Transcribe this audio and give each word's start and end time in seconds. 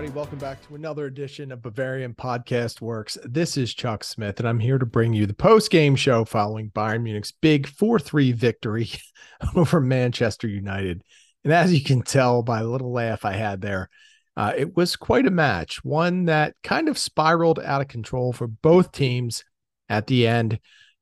everybody. 0.00 0.18
Welcome 0.18 0.38
back 0.38 0.66
to 0.66 0.76
another 0.76 1.04
edition 1.04 1.52
of 1.52 1.60
Bavarian 1.60 2.14
Podcast 2.14 2.80
Works. 2.80 3.18
This 3.22 3.58
is 3.58 3.74
Chuck 3.74 4.02
Smith, 4.02 4.38
and 4.38 4.48
I'm 4.48 4.58
here 4.58 4.78
to 4.78 4.86
bring 4.86 5.12
you 5.12 5.26
the 5.26 5.34
post 5.34 5.70
game 5.70 5.94
show 5.94 6.24
following 6.24 6.70
Bayern 6.70 7.02
Munich's 7.02 7.32
big 7.32 7.66
4 7.66 7.98
3 7.98 8.32
victory 8.32 8.88
over 9.54 9.78
Manchester 9.78 10.48
United. 10.48 11.02
And 11.44 11.52
as 11.52 11.74
you 11.74 11.84
can 11.84 12.00
tell 12.00 12.42
by 12.42 12.62
the 12.62 12.68
little 12.68 12.90
laugh 12.90 13.26
I 13.26 13.32
had 13.32 13.60
there, 13.60 13.90
uh, 14.38 14.54
it 14.56 14.74
was 14.74 14.96
quite 14.96 15.26
a 15.26 15.30
match, 15.30 15.84
one 15.84 16.24
that 16.26 16.54
kind 16.62 16.88
of 16.88 16.96
spiraled 16.96 17.58
out 17.58 17.82
of 17.82 17.88
control 17.88 18.32
for 18.32 18.46
both 18.46 18.92
teams 18.92 19.44
at 19.90 20.06
the 20.06 20.26
end. 20.26 20.60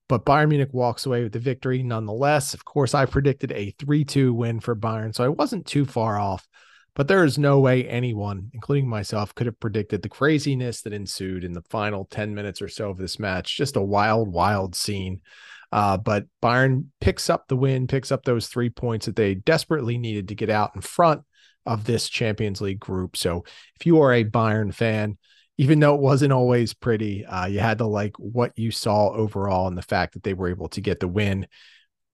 But 0.09 0.25
Bayern 0.25 0.49
Munich 0.49 0.73
walks 0.73 1.07
away 1.07 1.23
with 1.23 1.35
the 1.35 1.39
victory 1.39 1.85
nonetheless. 1.85 2.53
Of 2.53 2.65
course, 2.65 2.95
I 2.95 3.07
predicted 3.07 3.53
a 3.53 3.73
3 3.79 4.05
2 4.05 4.35
win 4.35 4.59
for 4.59 4.75
Bayern, 4.75 5.15
so 5.15 5.23
I 5.23 5.29
wasn't 5.29 5.67
too 5.67 5.85
far 5.85 6.19
off. 6.19 6.49
But 6.99 7.07
there 7.07 7.25
is 7.25 7.39
no 7.39 7.61
way 7.61 7.89
anyone, 7.89 8.51
including 8.53 8.89
myself, 8.89 9.33
could 9.33 9.47
have 9.47 9.61
predicted 9.61 10.03
the 10.03 10.09
craziness 10.09 10.83
that 10.83 10.93
ensued 10.93 11.45
in 11.45 11.53
the 11.53 11.63
final 11.63 12.07
10 12.07 12.35
minutes 12.35 12.61
or 12.61 12.67
so 12.67 12.91
of 12.91 12.99
this 12.99 13.21
match. 13.21 13.57
Just 13.57 13.77
a 13.77 13.81
wild, 13.81 14.33
wild 14.33 14.75
scene. 14.75 15.21
Uh, 15.71 15.97
but 15.97 16.27
Bayern 16.43 16.87
picks 17.01 17.31
up 17.31 17.47
the 17.47 17.57
win, 17.57 17.87
picks 17.87 18.11
up 18.11 18.25
those 18.25 18.49
three 18.49 18.69
points 18.69 19.07
that 19.07 19.15
they 19.15 19.37
desperately 19.37 19.97
needed 19.97 20.27
to 20.27 20.35
get 20.35 20.51
out 20.51 20.73
in 20.75 20.81
front 20.81 21.23
of 21.65 21.85
this 21.85 22.09
Champions 22.09 22.61
League 22.61 22.81
group. 22.81 23.17
So 23.17 23.45
if 23.79 23.87
you 23.87 24.03
are 24.03 24.13
a 24.13 24.25
Bayern 24.25 24.75
fan, 24.75 25.19
even 25.57 25.79
though 25.79 25.95
it 25.95 26.01
wasn't 26.01 26.33
always 26.33 26.75
pretty, 26.75 27.25
uh, 27.25 27.47
you 27.47 27.61
had 27.61 27.79
to 27.79 27.87
like 27.87 28.17
what 28.19 28.59
you 28.59 28.73
saw 28.73 29.11
overall 29.11 29.69
and 29.69 29.79
the 29.79 29.83
fact 29.83 30.15
that 30.15 30.25
they 30.25 30.35
were 30.35 30.49
able 30.49 30.69
to 30.71 30.81
get 30.81 30.99
the 30.99 31.07
win. 31.07 31.47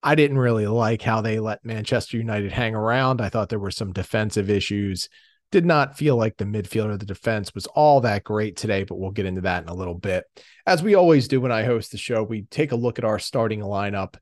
I 0.07 0.15
didn't 0.15 0.39
really 0.39 0.67
like 0.67 1.01
how 1.01 1.23
they 1.23 1.41
let 1.41 1.65
Manchester 1.65 2.19
United 2.19 2.53
hang 2.53 2.75
around. 2.75 3.23
I 3.23 3.31
thought 3.31 3.49
there 3.49 3.59
were 3.59 3.71
some 3.71 3.95
defensive 3.95 4.51
issues. 4.51 5.09
Did 5.51 5.65
not 5.65 5.97
feel 5.97 6.17
like 6.17 6.37
the 6.37 6.45
midfielder 6.45 6.93
of 6.93 6.99
the 6.99 7.07
defense 7.07 7.55
was 7.55 7.67
all 7.67 8.03
that 8.03 8.23
great 8.23 8.57
today, 8.57 8.85
but 8.85 8.97
we'll 8.97 9.13
get 9.13 9.25
into 9.25 9.41
that 9.41 9.63
in 9.63 9.71
a 9.71 9.75
little 9.75 9.95
bit. 9.95 10.25
As 10.67 10.83
we 10.83 10.95
always 10.95 11.27
do 11.27 11.41
when 11.41 11.53
I 11.53 11.63
host 11.63 11.91
the 11.91 11.97
show, 11.97 12.23
we 12.23 12.43
take 12.43 12.73
a 12.73 12.77
look 12.77 12.99
at 12.99 13.07
our 13.07 13.19
starting 13.19 13.61
lineup 13.61 14.17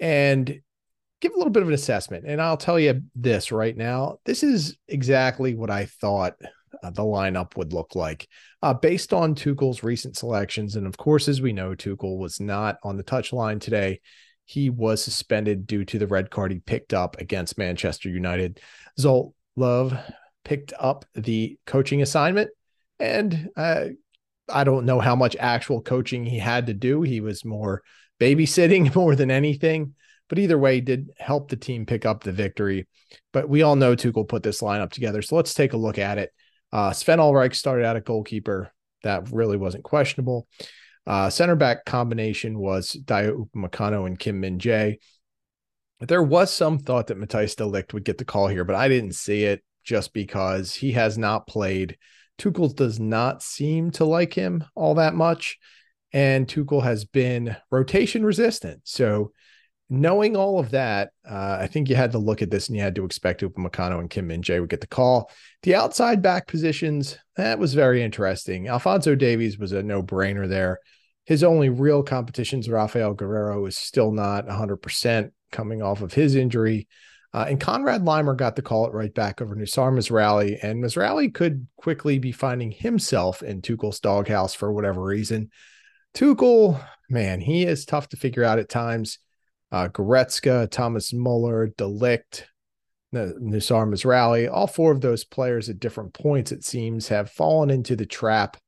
and 0.00 0.60
give 1.20 1.32
a 1.32 1.36
little 1.36 1.52
bit 1.52 1.62
of 1.62 1.68
an 1.68 1.74
assessment. 1.74 2.24
And 2.26 2.42
I'll 2.42 2.56
tell 2.56 2.80
you 2.80 3.02
this 3.14 3.52
right 3.52 3.76
now 3.76 4.18
this 4.24 4.42
is 4.42 4.76
exactly 4.88 5.54
what 5.54 5.70
I 5.70 5.84
thought 5.84 6.34
uh, 6.82 6.90
the 6.90 7.02
lineup 7.02 7.56
would 7.56 7.72
look 7.72 7.94
like 7.94 8.26
uh, 8.60 8.74
based 8.74 9.12
on 9.12 9.36
Tuchel's 9.36 9.84
recent 9.84 10.16
selections. 10.16 10.74
And 10.74 10.84
of 10.84 10.96
course, 10.96 11.28
as 11.28 11.40
we 11.40 11.52
know, 11.52 11.76
Tuchel 11.76 12.18
was 12.18 12.40
not 12.40 12.78
on 12.82 12.96
the 12.96 13.04
touch 13.04 13.32
line 13.32 13.60
today 13.60 14.00
he 14.52 14.68
was 14.68 15.02
suspended 15.02 15.66
due 15.66 15.82
to 15.86 15.98
the 15.98 16.06
red 16.06 16.30
card 16.30 16.52
he 16.52 16.58
picked 16.58 16.92
up 16.92 17.18
against 17.18 17.56
Manchester 17.56 18.10
United. 18.10 18.60
Zsolt 19.00 19.32
Löw 19.58 20.14
picked 20.44 20.74
up 20.78 21.06
the 21.14 21.58
coaching 21.66 22.02
assignment, 22.02 22.50
and 22.98 23.48
uh, 23.56 23.86
I 24.50 24.64
don't 24.64 24.84
know 24.84 25.00
how 25.00 25.16
much 25.16 25.36
actual 25.40 25.80
coaching 25.80 26.26
he 26.26 26.38
had 26.38 26.66
to 26.66 26.74
do. 26.74 27.00
He 27.00 27.22
was 27.22 27.46
more 27.46 27.82
babysitting 28.20 28.94
more 28.96 29.16
than 29.16 29.30
anything. 29.30 29.94
But 30.28 30.38
either 30.38 30.58
way, 30.58 30.80
did 30.80 31.10
help 31.18 31.48
the 31.48 31.56
team 31.56 31.86
pick 31.86 32.04
up 32.04 32.22
the 32.22 32.32
victory. 32.32 32.86
But 33.32 33.48
we 33.48 33.62
all 33.62 33.76
know 33.76 33.96
Tuchel 33.96 34.28
put 34.28 34.42
this 34.42 34.60
lineup 34.60 34.90
together. 34.90 35.22
So 35.22 35.36
let's 35.36 35.54
take 35.54 35.72
a 35.72 35.78
look 35.78 35.98
at 35.98 36.18
it. 36.18 36.30
Uh, 36.70 36.92
Sven 36.92 37.18
Ulreich 37.18 37.54
started 37.54 37.86
out 37.86 37.96
at 37.96 38.04
goalkeeper. 38.04 38.70
That 39.02 39.30
really 39.32 39.56
wasn't 39.56 39.84
questionable. 39.84 40.46
Uh, 41.06 41.30
center 41.30 41.56
back 41.56 41.84
combination 41.84 42.58
was 42.58 42.92
Dayot 43.04 43.48
Upamecano 43.48 44.06
and 44.06 44.18
Kim 44.18 44.40
Min 44.40 44.58
Jae. 44.58 44.98
There 46.00 46.22
was 46.22 46.52
some 46.52 46.78
thought 46.78 47.08
that 47.08 47.18
Matthijs 47.18 47.56
de 47.56 47.64
Ligt 47.64 47.92
would 47.92 48.04
get 48.04 48.18
the 48.18 48.24
call 48.24 48.48
here, 48.48 48.64
but 48.64 48.76
I 48.76 48.88
didn't 48.88 49.14
see 49.14 49.44
it 49.44 49.62
just 49.84 50.12
because 50.12 50.74
he 50.74 50.92
has 50.92 51.18
not 51.18 51.46
played. 51.46 51.96
Tuchel 52.38 52.74
does 52.74 52.98
not 52.98 53.42
seem 53.42 53.90
to 53.92 54.04
like 54.04 54.34
him 54.34 54.64
all 54.74 54.94
that 54.94 55.14
much, 55.14 55.58
and 56.12 56.46
Tuchel 56.46 56.82
has 56.82 57.04
been 57.04 57.56
rotation 57.70 58.24
resistant. 58.24 58.80
So, 58.84 59.32
knowing 59.88 60.36
all 60.36 60.58
of 60.58 60.70
that, 60.70 61.10
uh, 61.28 61.58
I 61.60 61.66
think 61.66 61.88
you 61.88 61.94
had 61.94 62.12
to 62.12 62.18
look 62.18 62.40
at 62.42 62.50
this 62.50 62.68
and 62.68 62.76
you 62.76 62.82
had 62.82 62.94
to 62.94 63.04
expect 63.04 63.42
Upamecano 63.42 64.00
and 64.00 64.08
Kim 64.08 64.26
Min 64.26 64.42
Jae 64.42 64.58
would 64.58 64.70
get 64.70 64.80
the 64.80 64.86
call. 64.86 65.30
The 65.64 65.74
outside 65.74 66.22
back 66.22 66.46
positions, 66.46 67.18
that 67.36 67.58
was 67.58 67.74
very 67.74 68.02
interesting. 68.02 68.68
Alphonso 68.68 69.14
Davies 69.14 69.58
was 69.58 69.72
a 69.72 69.82
no 69.82 70.02
brainer 70.02 70.48
there. 70.48 70.78
His 71.24 71.44
only 71.44 71.68
real 71.68 72.02
competitions, 72.02 72.68
Raphaël 72.68 73.14
Guerreiro, 73.14 73.66
is 73.68 73.76
still 73.76 74.10
not 74.10 74.46
100% 74.46 75.30
coming 75.52 75.82
off 75.82 76.02
of 76.02 76.12
his 76.12 76.34
injury. 76.34 76.88
Uh, 77.34 77.46
and 77.48 77.60
Conrad 77.60 78.02
Laimer 78.02 78.36
got 78.36 78.56
the 78.56 78.62
call 78.62 78.86
it 78.86 78.92
right 78.92 79.12
back 79.14 79.40
over 79.40 79.54
Noussair 79.54 79.92
Mazraoui. 79.92 80.58
And 80.62 80.82
Mazraoui 80.82 81.32
could 81.32 81.66
quickly 81.76 82.18
be 82.18 82.32
finding 82.32 82.70
himself 82.70 83.42
in 83.42 83.62
Tuchel's 83.62 84.00
doghouse 84.00 84.54
for 84.54 84.72
whatever 84.72 85.02
reason. 85.02 85.50
Tuchel, 86.14 86.84
man, 87.08 87.40
he 87.40 87.64
is 87.64 87.86
tough 87.86 88.08
to 88.10 88.16
figure 88.16 88.44
out 88.44 88.58
at 88.58 88.68
times. 88.68 89.18
Uh, 89.70 89.88
Goretzka, 89.88 90.70
Thomas 90.70 91.14
Muller, 91.14 91.68
de 91.68 91.84
Ligt, 91.84 92.44
Noussair 93.14 93.86
Mazraoui, 93.88 94.50
all 94.50 94.66
four 94.66 94.92
of 94.92 95.00
those 95.00 95.24
players 95.24 95.68
at 95.68 95.80
different 95.80 96.12
points, 96.12 96.52
it 96.52 96.64
seems, 96.64 97.08
have 97.08 97.30
fallen 97.30 97.70
into 97.70 97.96
the 97.96 98.06
trap 98.06 98.58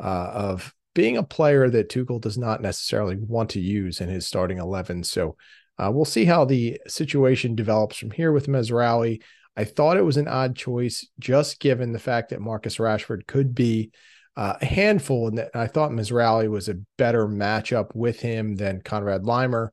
uh, 0.00 0.30
of 0.32 0.74
being 0.96 1.18
a 1.18 1.22
player 1.22 1.68
that 1.68 1.90
Tuchel 1.90 2.22
does 2.22 2.38
not 2.38 2.62
necessarily 2.62 3.16
want 3.16 3.50
to 3.50 3.60
use 3.60 4.00
in 4.00 4.08
his 4.08 4.26
starting 4.26 4.56
11. 4.56 5.04
So 5.04 5.36
uh, 5.78 5.90
we'll 5.92 6.06
see 6.06 6.24
how 6.24 6.46
the 6.46 6.80
situation 6.88 7.54
develops 7.54 7.98
from 7.98 8.10
here 8.10 8.32
with 8.32 8.46
Mazraoui. 8.46 9.20
I 9.58 9.64
thought 9.64 9.98
it 9.98 10.04
was 10.06 10.16
an 10.16 10.26
odd 10.26 10.56
choice, 10.56 11.06
just 11.18 11.60
given 11.60 11.92
the 11.92 11.98
fact 11.98 12.30
that 12.30 12.40
Marcus 12.40 12.78
Rashford 12.78 13.26
could 13.26 13.54
be 13.54 13.90
uh, 14.38 14.54
a 14.58 14.64
handful, 14.64 15.28
and 15.28 15.46
I 15.54 15.66
thought 15.66 15.90
Mazraoui 15.90 16.48
was 16.48 16.70
a 16.70 16.80
better 16.96 17.28
matchup 17.28 17.94
with 17.94 18.20
him 18.20 18.56
than 18.56 18.80
Conrad 18.80 19.24
Laimer. 19.24 19.68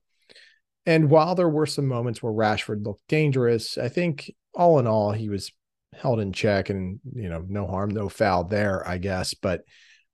And 0.85 1.09
while 1.09 1.35
there 1.35 1.49
were 1.49 1.65
some 1.65 1.87
moments 1.87 2.21
where 2.21 2.33
Rashford 2.33 2.85
looked 2.85 3.07
dangerous, 3.07 3.77
I 3.77 3.87
think 3.87 4.29
all 4.53 4.77
in 4.79 4.87
all 4.87 5.13
he 5.13 5.29
was 5.29 5.53
held 5.93 6.19
in 6.19 6.33
check, 6.33 6.69
and 6.69 6.99
you 7.15 7.29
know, 7.29 7.45
no 7.47 7.65
harm, 7.65 7.91
no 7.91 8.09
foul 8.09 8.43
there, 8.43 8.85
I 8.85 8.97
guess. 8.97 9.33
But 9.33 9.61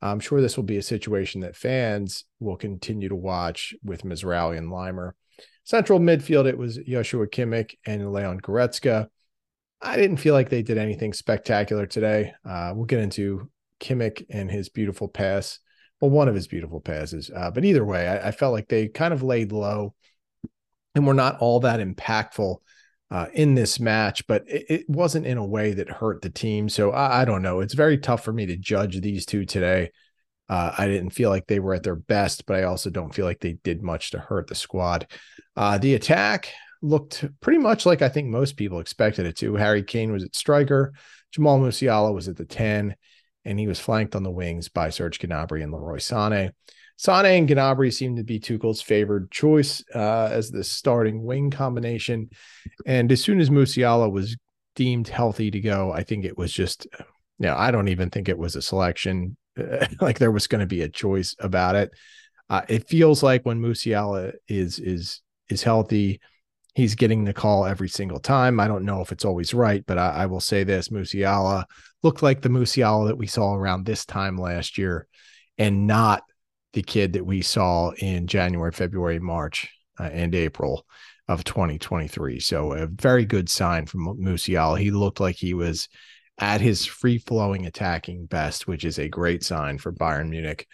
I'm 0.01 0.19
sure 0.19 0.41
this 0.41 0.55
will 0.55 0.63
be 0.63 0.77
a 0.77 0.83
situation 0.83 1.41
that 1.41 1.55
fans 1.55 2.25
will 2.39 2.55
continue 2.55 3.09
to 3.09 3.15
watch 3.15 3.73
with 3.83 4.03
Mazraoui 4.03 4.57
and 4.57 4.71
Laimer. 4.71 5.11
Central 5.63 5.99
midfield, 5.99 6.47
it 6.47 6.57
was 6.57 6.77
Joshua 6.77 7.27
Kimmich 7.27 7.75
and 7.85 8.11
Leon 8.11 8.39
Goretzka. 8.39 9.07
I 9.81 9.97
didn't 9.97 10.17
feel 10.17 10.33
like 10.33 10.49
they 10.49 10.61
did 10.61 10.77
anything 10.77 11.13
spectacular 11.13 11.85
today. 11.85 12.33
Uh, 12.43 12.73
we'll 12.75 12.85
get 12.85 12.99
into 12.99 13.49
Kimmich 13.79 14.25
and 14.29 14.49
his 14.49 14.69
beautiful 14.69 15.07
pass. 15.07 15.59
Well, 16.01 16.11
one 16.11 16.27
of 16.27 16.35
his 16.35 16.47
beautiful 16.47 16.81
passes. 16.81 17.29
Uh, 17.33 17.51
but 17.51 17.65
either 17.65 17.85
way, 17.85 18.07
I, 18.07 18.29
I, 18.29 18.31
felt 18.31 18.53
like 18.53 18.67
they 18.67 18.87
kind 18.87 19.13
of 19.13 19.21
laid 19.21 19.51
low 19.51 19.93
and 20.95 21.05
were 21.05 21.13
not 21.13 21.39
all 21.39 21.59
that 21.61 21.79
impactful 21.79 22.57
uh, 23.11 23.27
in 23.33 23.55
this 23.55 23.79
match, 23.79 24.25
but 24.27 24.43
it, 24.47 24.65
it, 24.69 24.89
wasn't 24.89 25.25
in 25.25 25.37
a 25.37 25.45
way 25.45 25.73
that 25.73 25.89
hurt 25.89 26.21
the 26.21 26.29
team. 26.29 26.69
So 26.69 26.91
I, 26.91 27.21
I, 27.21 27.25
don't 27.25 27.41
know. 27.41 27.59
It's 27.59 27.73
very 27.73 27.97
tough 27.97 28.23
for 28.23 28.31
me 28.31 28.45
to 28.45 28.55
judge 28.55 29.01
these 29.01 29.25
two 29.25 29.45
today. 29.45 29.91
Uh, 30.47 30.73
I 30.77 30.87
didn't 30.87 31.11
feel 31.11 31.29
like 31.29 31.47
they 31.47 31.59
were 31.59 31.73
at 31.73 31.83
their 31.83 31.95
best, 31.95 32.45
but 32.45 32.57
I 32.57 32.63
also 32.63 32.89
don't 32.89 33.13
feel 33.13 33.25
like 33.25 33.39
they 33.39 33.53
did 33.63 33.81
much 33.81 34.11
to 34.11 34.19
hurt 34.19 34.47
the 34.47 34.55
squad. 34.55 35.07
Uh, 35.55 35.77
the 35.77 35.95
attack 35.95 36.51
looked 36.81 37.25
pretty 37.41 37.59
much 37.59 37.85
like 37.85 38.01
I 38.01 38.09
think 38.09 38.27
most 38.27 38.57
people 38.57 38.79
expected 38.79 39.25
it 39.25 39.37
to. 39.37 39.55
Harry 39.55 39.83
Kane 39.83 40.11
was 40.11 40.23
at 40.23 40.35
striker, 40.35 40.93
Jamal 41.31 41.59
Musiala 41.59 42.13
was 42.13 42.27
at 42.27 42.37
the 42.37 42.45
10, 42.45 42.95
and 43.45 43.59
he 43.59 43.67
was 43.67 43.79
flanked 43.79 44.15
on 44.15 44.23
the 44.23 44.31
wings 44.31 44.69
by 44.69 44.89
Serge 44.89 45.19
Gnabry 45.19 45.63
and 45.63 45.71
Leroy 45.71 45.97
Sané. 45.97 46.51
Sané 46.99 47.37
and 47.37 47.47
Gnabry 47.47 47.93
seem 47.93 48.17
to 48.17 48.23
be 48.23 48.39
Tuchel's 48.39 48.81
favored 48.81 49.31
choice 49.31 49.81
uh, 49.95 50.29
as 50.31 50.51
the 50.51 50.65
starting 50.65 51.23
wing 51.23 51.49
combination. 51.49 52.29
And 52.85 53.09
as 53.09 53.23
soon 53.23 53.39
as 53.39 53.49
Musiala 53.49 54.11
was 54.11 54.35
deemed 54.75 55.07
healthy 55.07 55.49
to 55.49 55.61
go, 55.61 55.93
I 55.93 56.03
think 56.03 56.25
it 56.25 56.37
was 56.37 56.51
just, 56.51 56.87
you 56.91 57.05
know, 57.47 57.55
I 57.55 57.71
don't 57.71 57.87
even 57.87 58.09
think 58.09 58.27
it 58.27 58.37
was 58.37 58.57
a 58.57 58.61
selection. 58.61 59.37
like 60.01 60.19
there 60.19 60.31
was 60.31 60.47
going 60.47 60.59
to 60.59 60.67
be 60.67 60.81
a 60.81 60.89
choice 60.89 61.35
about 61.39 61.75
it. 61.75 61.91
Uh, 62.49 62.63
it 62.67 62.89
feels 62.89 63.23
like 63.23 63.45
when 63.45 63.61
Musiala 63.61 64.33
is 64.47 64.79
is 64.79 65.21
is 65.49 65.63
healthy, 65.63 66.19
he's 66.73 66.95
getting 66.95 67.23
the 67.23 67.33
call 67.33 67.65
every 67.65 67.89
single 67.89 68.19
time. 68.19 68.59
I 68.59 68.67
don't 68.67 68.85
know 68.85 69.01
if 69.01 69.11
it's 69.11 69.25
always 69.25 69.53
right, 69.53 69.85
but 69.85 69.97
I, 69.97 70.09
I 70.09 70.25
will 70.25 70.39
say 70.39 70.63
this: 70.63 70.89
Musiala 70.89 71.65
looked 72.03 72.23
like 72.23 72.41
the 72.41 72.49
Musiala 72.49 73.07
that 73.07 73.17
we 73.17 73.27
saw 73.27 73.53
around 73.53 73.85
this 73.85 74.05
time 74.05 74.37
last 74.37 74.77
year, 74.77 75.07
and 75.57 75.85
not 75.85 76.23
the 76.73 76.83
kid 76.83 77.13
that 77.13 77.25
we 77.25 77.41
saw 77.41 77.91
in 77.91 78.27
January, 78.27 78.71
February, 78.71 79.19
March, 79.19 79.69
uh, 79.99 80.03
and 80.03 80.35
April 80.35 80.85
of 81.27 81.43
2023. 81.43 82.39
So 82.39 82.73
a 82.73 82.87
very 82.87 83.25
good 83.25 83.49
sign 83.49 83.85
from 83.85 84.17
Musiala. 84.19 84.79
He 84.79 84.91
looked 84.91 85.19
like 85.19 85.35
he 85.35 85.53
was 85.53 85.87
at 86.39 86.61
his 86.61 86.85
free 86.85 87.17
flowing 87.17 87.65
attacking 87.65 88.25
best, 88.25 88.67
which 88.67 88.85
is 88.85 88.97
a 88.97 89.09
great 89.09 89.43
sign 89.43 89.77
for 89.77 89.91
Bayern 89.91 90.29
Munich. 90.29 90.67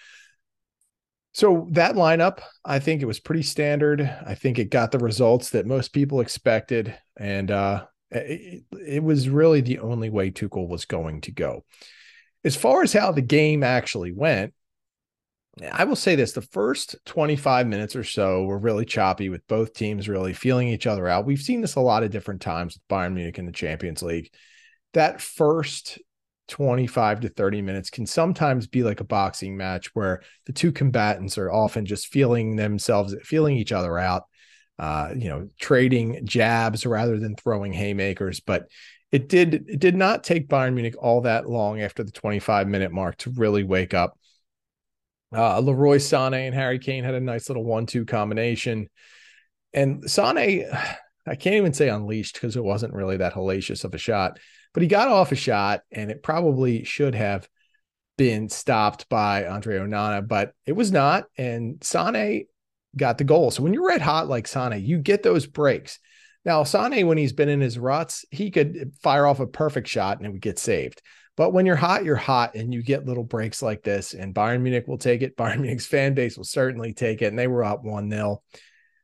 So 1.34 1.68
that 1.72 1.96
lineup, 1.96 2.40
I 2.64 2.80
think 2.80 3.02
it 3.02 3.08
was 3.08 3.20
pretty 3.20 3.44
standard. 3.44 4.02
I 4.26 4.36
think 4.36 4.58
it 4.58 4.70
got 4.70 4.92
the 4.94 5.00
results 5.00 5.50
that 5.50 5.66
most 5.66 5.92
people 5.92 6.22
expected, 6.22 6.98
and 7.18 7.52
uh, 7.52 7.88
it, 8.10 8.64
it 8.72 9.04
was 9.04 9.28
really 9.28 9.60
the 9.60 9.80
only 9.80 10.10
way 10.10 10.32
Tuchel 10.32 10.70
was 10.70 10.86
going 10.86 11.22
to 11.22 11.32
go. 11.32 11.66
As 12.46 12.56
far 12.56 12.84
as 12.84 12.94
how 12.94 13.12
the 13.12 13.22
game 13.22 13.64
actually 13.64 14.14
went, 14.14 14.54
I 15.72 15.86
will 15.86 15.96
say 15.96 16.16
this 16.16 16.34
the 16.34 16.42
first 16.42 16.98
25 17.06 17.68
minutes 17.68 17.96
or 17.96 18.04
so 18.04 18.44
were 18.44 18.58
really 18.58 18.84
choppy 18.84 19.30
with 19.30 19.48
both 19.48 19.74
teams 19.74 20.10
really 20.10 20.34
feeling 20.34 20.68
each 20.68 20.86
other 20.86 21.08
out. 21.08 21.26
We've 21.26 21.40
seen 21.40 21.62
this 21.62 21.76
a 21.76 21.82
lot 21.82 22.04
of 22.04 22.12
different 22.12 22.42
times 22.42 22.76
with 22.76 22.88
Bayern 22.90 23.14
Munich 23.14 23.40
in 23.40 23.46
the 23.46 23.54
Champions 23.54 24.04
League. 24.04 24.32
That 24.94 25.22
first 25.22 26.00
25 26.50 27.22
to 27.22 27.30
30 27.30 27.62
minutes 27.62 27.90
can 27.90 28.06
sometimes 28.06 28.68
be 28.68 28.84
like 28.84 29.00
a 29.00 29.06
boxing 29.06 29.56
match 29.56 29.96
where 29.96 30.22
the 30.46 30.54
two 30.54 30.74
combatants 30.74 31.38
are 31.38 31.52
often 31.52 31.86
just 31.86 32.08
feeling 32.08 32.58
themselves, 32.58 33.16
feeling 33.24 33.56
each 33.56 33.72
other 33.72 33.98
out, 33.98 34.24
uh, 34.78 35.12
you 35.16 35.30
know, 35.30 35.48
trading 35.58 36.26
jabs 36.26 36.86
rather 36.86 37.18
than 37.18 37.36
throwing 37.36 37.72
haymakers. 37.72 38.42
But 38.42 38.68
it 39.12 39.30
did 39.30 39.54
it 39.70 39.80
did 39.80 39.96
not 39.96 40.26
take 40.26 40.50
Bayern 40.50 40.74
Munich 40.74 40.96
all 41.00 41.22
that 41.22 41.50
long 41.50 41.82
after 41.82 42.04
the 42.04 42.12
25 42.12 42.68
minute 42.68 42.92
mark 42.92 43.18
to 43.20 43.32
really 43.32 43.64
wake 43.64 43.94
up. 43.94 44.20
Uh, 45.34 45.60
Leroy 45.60 45.98
Sané 45.98 46.46
and 46.46 46.56
Harry 46.56 46.80
Kane 46.80 47.04
had 47.04 47.16
a 47.16 47.20
nice 47.20 47.50
little 47.50 47.64
one-two 47.64 48.06
combination, 48.06 48.90
and 49.74 50.04
Sané, 50.04 50.66
I 51.28 51.36
can't 51.36 51.56
even 51.56 51.74
say 51.74 51.90
unleashed 51.90 52.36
because 52.36 52.56
it 52.56 52.64
wasn't 52.64 52.94
really 52.94 53.18
that 53.18 53.34
hellacious 53.34 53.84
of 53.84 53.96
a 53.96 53.98
shot 53.98 54.40
but 54.76 54.82
he 54.82 54.90
got 54.90 55.08
off 55.08 55.32
a 55.32 55.36
shot 55.36 55.84
and 55.90 56.12
it 56.12 56.22
probably 56.22 56.84
should 56.84 57.16
have 57.16 57.48
been 58.18 58.50
stopped 58.50 59.08
by 59.08 59.48
Andre 59.48 59.80
Onana, 59.80 60.28
but 60.28 60.52
it 60.66 60.74
was 60.74 60.92
not. 60.92 61.28
And 61.38 61.82
Sane 61.82 62.46
got 62.96 63.18
the 63.18 63.24
goal. 63.24 63.52
So 63.52 63.64
when 63.64 63.74
you're 63.74 63.88
red 63.88 64.02
hot 64.02 64.28
like 64.28 64.48
Sane, 64.48 64.84
you 64.84 65.00
get 65.00 65.24
those 65.24 65.48
breaks. 65.48 65.98
Now, 66.46 66.64
Sane, 66.64 67.08
when 67.08 67.18
he's 67.18 67.34
been 67.34 67.50
in 67.50 67.60
his 67.60 67.80
ruts, 67.80 68.24
he 68.30 68.52
could 68.52 68.94
fire 69.02 69.26
off 69.26 69.40
a 69.40 69.48
perfect 69.48 69.88
shot 69.88 70.18
and 70.18 70.28
it 70.28 70.32
would 70.32 70.42
get 70.42 70.60
saved. 70.60 71.02
But 71.36 71.52
when 71.52 71.66
you're 71.66 71.76
hot, 71.76 72.06
you're 72.06 72.16
hot, 72.16 72.56
and 72.56 72.74
you 72.74 72.82
get 72.82 73.06
little 73.06 73.24
breaks 73.24 73.62
like 73.62 73.84
this. 73.84 74.14
And 74.14 74.34
Bayern 74.34 74.62
Munich 74.62 74.88
will 74.88 74.98
take 74.98 75.22
it. 75.22 75.36
Bayern 75.38 75.60
Munich's 75.60 75.86
fan 75.86 76.14
base 76.14 76.38
will 76.38 76.46
certainly 76.46 76.94
take 76.94 77.22
it. 77.22 77.28
And 77.28 77.40
they 77.40 77.48
were 77.48 77.64
up 77.64 77.84
1 77.84 78.10
0. 78.10 78.42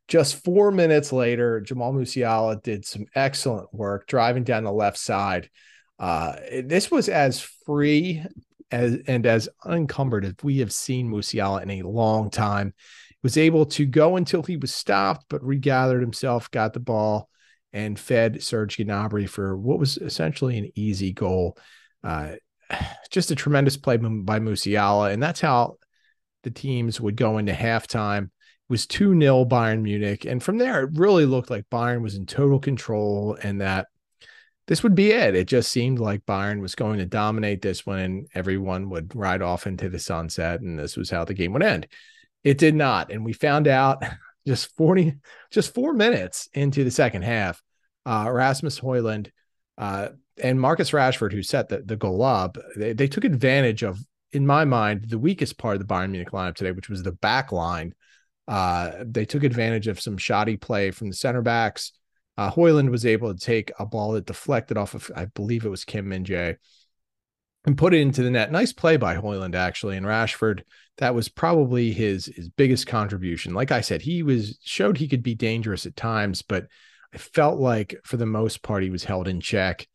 Just 0.07 0.43
four 0.43 0.71
minutes 0.71 1.13
later, 1.13 1.61
Jamal 1.61 1.93
Musiala 1.93 2.61
did 2.61 2.85
some 2.85 3.05
excellent 3.15 3.73
work 3.73 4.07
driving 4.07 4.43
down 4.43 4.63
the 4.63 4.71
left 4.71 4.97
side. 4.97 5.49
Uh, 5.99 6.35
this 6.63 6.91
was 6.91 7.07
as 7.07 7.39
free 7.39 8.23
as 8.71 8.97
and 9.07 9.25
as 9.25 9.47
unencumbered 9.63 10.25
as 10.25 10.33
we 10.43 10.59
have 10.59 10.73
seen 10.73 11.09
Musiala 11.09 11.61
in 11.63 11.69
a 11.69 11.88
long 11.88 12.29
time. 12.29 12.73
Was 13.23 13.38
able 13.38 13.67
to 13.67 13.85
go 13.85 14.15
until 14.17 14.41
he 14.41 14.57
was 14.57 14.73
stopped, 14.73 15.27
but 15.29 15.43
regathered 15.43 16.01
himself, 16.01 16.49
got 16.49 16.73
the 16.73 16.79
ball, 16.79 17.29
and 17.73 18.00
fed 18.00 18.44
Serge 18.44 18.77
Gnabry 18.77 19.27
for 19.27 19.56
what 19.57 19.79
was 19.79 19.97
essentially 19.97 20.57
an 20.57 20.71
easy 20.75 21.13
goal. 21.13 21.57
Uh, 22.03 22.33
just 23.09 23.31
a 23.31 23.35
tremendous 23.35 23.77
play 23.77 23.97
by 23.97 24.39
Musiala, 24.39 25.12
and 25.12 25.21
that's 25.21 25.41
how 25.41 25.77
the 26.44 26.51
teams 26.51 27.00
would 27.00 27.15
go 27.15 27.38
into 27.38 27.53
halftime 27.53 28.25
It 28.25 28.29
was 28.69 28.88
2 28.88 29.19
0 29.19 29.45
Bayern 29.45 29.81
Munich. 29.81 30.25
And 30.25 30.41
from 30.41 30.57
there, 30.57 30.83
it 30.83 30.91
really 30.94 31.25
looked 31.25 31.50
like 31.50 31.69
Bayern 31.69 32.01
was 32.01 32.15
in 32.15 32.25
total 32.25 32.59
control 32.59 33.38
and 33.41 33.62
that 33.62 33.88
this 34.67 34.83
would 34.83 34.95
be 34.95 35.12
it. 35.12 35.35
It 35.35 35.47
just 35.47 35.71
seemed 35.71 36.00
like 36.00 36.25
Bayern 36.25 36.62
was 36.62 36.75
going 36.75 37.00
to 37.00 37.06
dominate 37.06 37.62
this 37.62 37.85
one 37.85 38.00
and 38.00 38.27
everyone 38.33 38.89
would 38.89 39.15
ride 39.15 39.41
off 39.41 39.67
into 39.67 39.89
the 39.89 40.00
sunset. 40.00 40.62
And 40.62 40.79
this 40.79 40.95
was 40.95 41.09
how 41.09 41.25
the 41.25 41.33
game 41.33 41.53
would 41.53 41.63
end. 41.63 41.88
It 42.44 42.57
did 42.57 42.75
not. 42.75 43.12
And 43.12 43.25
we 43.25 43.33
found 43.33 43.67
out 43.67 44.03
just 44.45 44.75
40, 44.75 45.15
just 45.51 45.73
four 45.73 45.93
minutes 45.93 46.49
into 46.53 46.83
the 46.83 46.91
second 46.91 47.23
half, 47.23 47.61
uh, 48.05 48.29
Rasmus 48.31 48.79
Højlund 48.79 49.29
uh, 49.77 50.09
and 50.41 50.59
Marcus 50.59 50.91
Rashford, 50.91 51.33
who 51.33 51.43
set 51.43 51.69
the, 51.69 51.79
the 51.79 51.95
goal 51.95 52.23
up, 52.23 52.57
they, 52.75 52.93
they 52.93 53.07
took 53.07 53.23
advantage 53.23 53.83
of, 53.83 53.99
in 54.31 54.47
my 54.47 54.65
mind, 54.65 55.05
the 55.09 55.19
weakest 55.19 55.57
part 55.57 55.75
of 55.75 55.79
the 55.85 55.93
Bayern 55.93 56.11
Munich 56.11 56.31
lineup 56.31 56.55
today, 56.55 56.71
which 56.71 56.89
was 56.89 57.03
the 57.03 57.11
back 57.11 57.51
line 57.51 57.93
uh, 58.47 58.91
they 59.05 59.25
took 59.25 59.43
advantage 59.43 59.88
of 59.88 60.01
some 60.01 60.17
shoddy 60.17 60.57
play 60.57 60.91
from 60.91 61.07
the 61.07 61.15
center 61.15 61.41
backs. 61.41 61.93
Uh, 62.38 62.51
Højlund 62.51 62.89
was 62.89 63.05
able 63.05 63.33
to 63.33 63.39
take 63.39 63.71
a 63.79 63.85
ball 63.85 64.13
that 64.13 64.25
deflected 64.25 64.77
off 64.77 64.93
of, 64.93 65.09
I 65.15 65.25
believe 65.25 65.65
it 65.65 65.69
was 65.69 65.85
Kim 65.85 66.09
Min 66.09 66.25
Jae, 66.25 66.57
and 67.66 67.78
put 67.78 67.94
it 67.94 68.02
into 68.02 68.24
the 68.24 68.31
net. 68.31 68.52
Nice 68.52 68.74
play 68.74 68.98
by 68.98 69.16
Højlund, 69.16 69.56
actually. 69.56 69.98
And 69.98 70.06
Rashford, 70.06 70.62
that 70.98 71.16
was 71.16 71.30
probably 71.30 71.92
his 71.92 72.25
his 72.25 72.50
biggest 72.50 72.88
contribution. 72.88 73.54
Like 73.54 73.72
I 73.72 73.81
said, 73.81 74.02
he 74.02 74.24
was 74.24 74.60
showed 74.63 74.98
he 74.98 75.08
could 75.08 75.24
be 75.24 75.36
dangerous 75.36 75.86
at 75.86 75.96
times, 75.96 76.42
but 76.42 76.68
I 77.13 77.18
felt 77.18 77.60
like 77.60 77.96
for 78.04 78.18
the 78.18 78.25
most 78.25 78.63
part 78.63 78.84
he 78.84 78.90
was 78.90 79.04
held 79.04 79.28
in 79.28 79.42
check. 79.42 79.88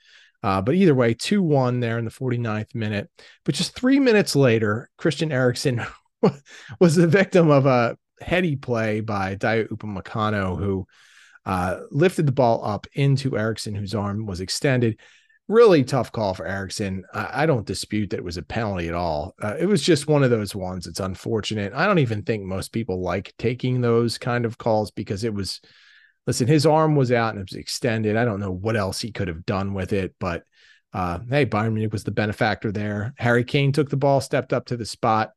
Uh, 0.43 0.61
but 0.61 0.75
either 0.75 0.95
way, 0.95 1.15
2 1.15 1.43
1 1.43 1.81
there 1.81 1.99
in 1.99 2.05
the 2.05 2.11
49th 2.11 2.75
minute. 2.75 3.11
But 3.45 3.55
just 3.55 3.75
three 3.75 3.99
minutes 3.99 4.37
later, 4.37 4.91
Christian 4.97 5.33
Eriksen 5.33 5.85
was 6.81 6.95
the 6.95 7.09
victim 7.09 7.51
of 7.51 7.67
a 7.67 7.97
heady 8.21 8.57
play 8.57 9.01
by 9.01 9.37
Dayot 9.37 9.69
Upamecano, 9.69 10.59
who 10.59 10.87
uh, 11.45 11.81
lifted 11.91 12.27
the 12.27 12.33
ball 12.33 12.65
up 12.65 12.87
into 12.93 13.37
Eriksen, 13.37 13.75
whose 13.75 13.95
arm 13.95 14.27
was 14.27 14.41
extended. 14.41 14.99
Really 15.49 15.85
tough 15.85 16.11
call 16.11 16.35
for 16.35 16.47
Eriksen. 16.47 17.05
I, 17.15 17.43
I 17.43 17.47
don't 17.47 17.67
dispute 17.67 18.11
that 18.11 18.19
it 18.19 18.25
was 18.25 18.37
a 18.37 18.43
penalty 18.43 18.89
at 18.89 18.95
all. 18.95 19.35
Uh, 19.41 19.55
it 19.59 19.67
was 19.67 19.83
just 19.83 20.09
one 20.09 20.25
of 20.25 20.31
those 20.31 20.55
ones. 20.55 20.87
It's 20.87 21.01
unfortunate. 21.01 21.73
I 21.73 21.87
don't 21.87 22.01
even 22.01 22.23
think 22.23 22.43
most 22.43 22.73
people 22.73 23.01
like 23.01 23.33
taking 23.39 23.81
those 23.81 24.19
kind 24.19 24.45
of 24.45 24.59
calls 24.59 24.91
because 24.91 25.23
it 25.23 25.33
was, 25.33 25.61
listen, 26.27 26.49
his 26.49 26.67
arm 26.67 26.97
was 26.97 27.13
out 27.13 27.31
and 27.31 27.39
it 27.39 27.51
was 27.51 27.59
extended. 27.59 28.17
I 28.17 28.25
don't 28.25 28.41
know 28.41 28.51
what 28.51 28.77
else 28.77 29.01
he 29.01 29.13
could 29.13 29.29
have 29.29 29.47
done 29.47 29.73
with 29.73 29.93
it, 29.93 30.15
but 30.19 30.43
uh, 30.93 31.21
hey, 31.29 31.47
Bayern 31.47 31.75
Munich 31.75 31.93
was 31.93 32.05
the 32.05 32.11
benefactor 32.11 32.73
there. 32.73 33.15
Harry 33.19 33.45
Kane 33.45 33.71
took 33.71 33.91
the 33.91 33.97
ball, 33.97 34.21
stepped 34.21 34.53
up 34.53 34.67
to 34.67 34.77
the 34.77 34.87
spot 34.87 35.31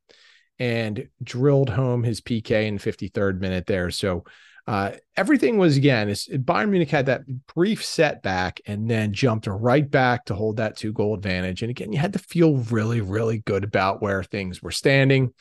and 0.57 1.07
drilled 1.23 1.69
home 1.69 2.03
his 2.03 2.21
PK 2.21 2.65
in 2.65 2.77
53rd 2.77 3.39
minute 3.39 3.65
there. 3.65 3.91
So 3.91 4.23
uh, 4.69 4.91
everything 5.17 5.57
was 5.57 5.77
again, 5.77 6.09
Is, 6.09 6.29
Bayern 6.31 6.69
Munich 6.69 6.91
had 6.91 7.07
that 7.07 7.23
brief 7.55 7.83
setback 7.83 8.61
and 8.67 8.87
then 8.87 9.13
jumped 9.13 9.47
right 9.47 9.89
back 9.89 10.25
to 10.25 10.35
hold 10.35 10.57
that 10.57 10.77
two 10.77 10.93
goal 10.93 11.15
advantage. 11.15 11.63
And 11.63 11.71
again, 11.71 11.91
you 11.91 11.97
had 11.97 12.13
to 12.13 12.19
feel 12.19 12.57
really, 12.57 13.01
really 13.01 13.39
good 13.39 13.63
about 13.63 13.99
where 13.99 14.21
things 14.21 14.61
were 14.61 14.69
standing. 14.69 15.33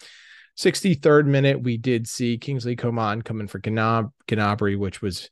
63rd 0.57 1.27
minute, 1.27 1.63
we 1.63 1.77
did 1.77 2.09
see 2.09 2.39
Kingsley 2.39 2.75
Coman 2.75 3.21
coming 3.21 3.49
for 3.49 3.61
Gnab- 3.61 4.13
Gnabry, 4.27 4.79
which 4.79 5.03
was, 5.03 5.29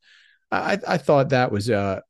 I, 0.50 0.79
I 0.87 0.99
thought 0.99 1.31
that 1.31 1.50
was 1.50 1.71
uh 1.71 2.00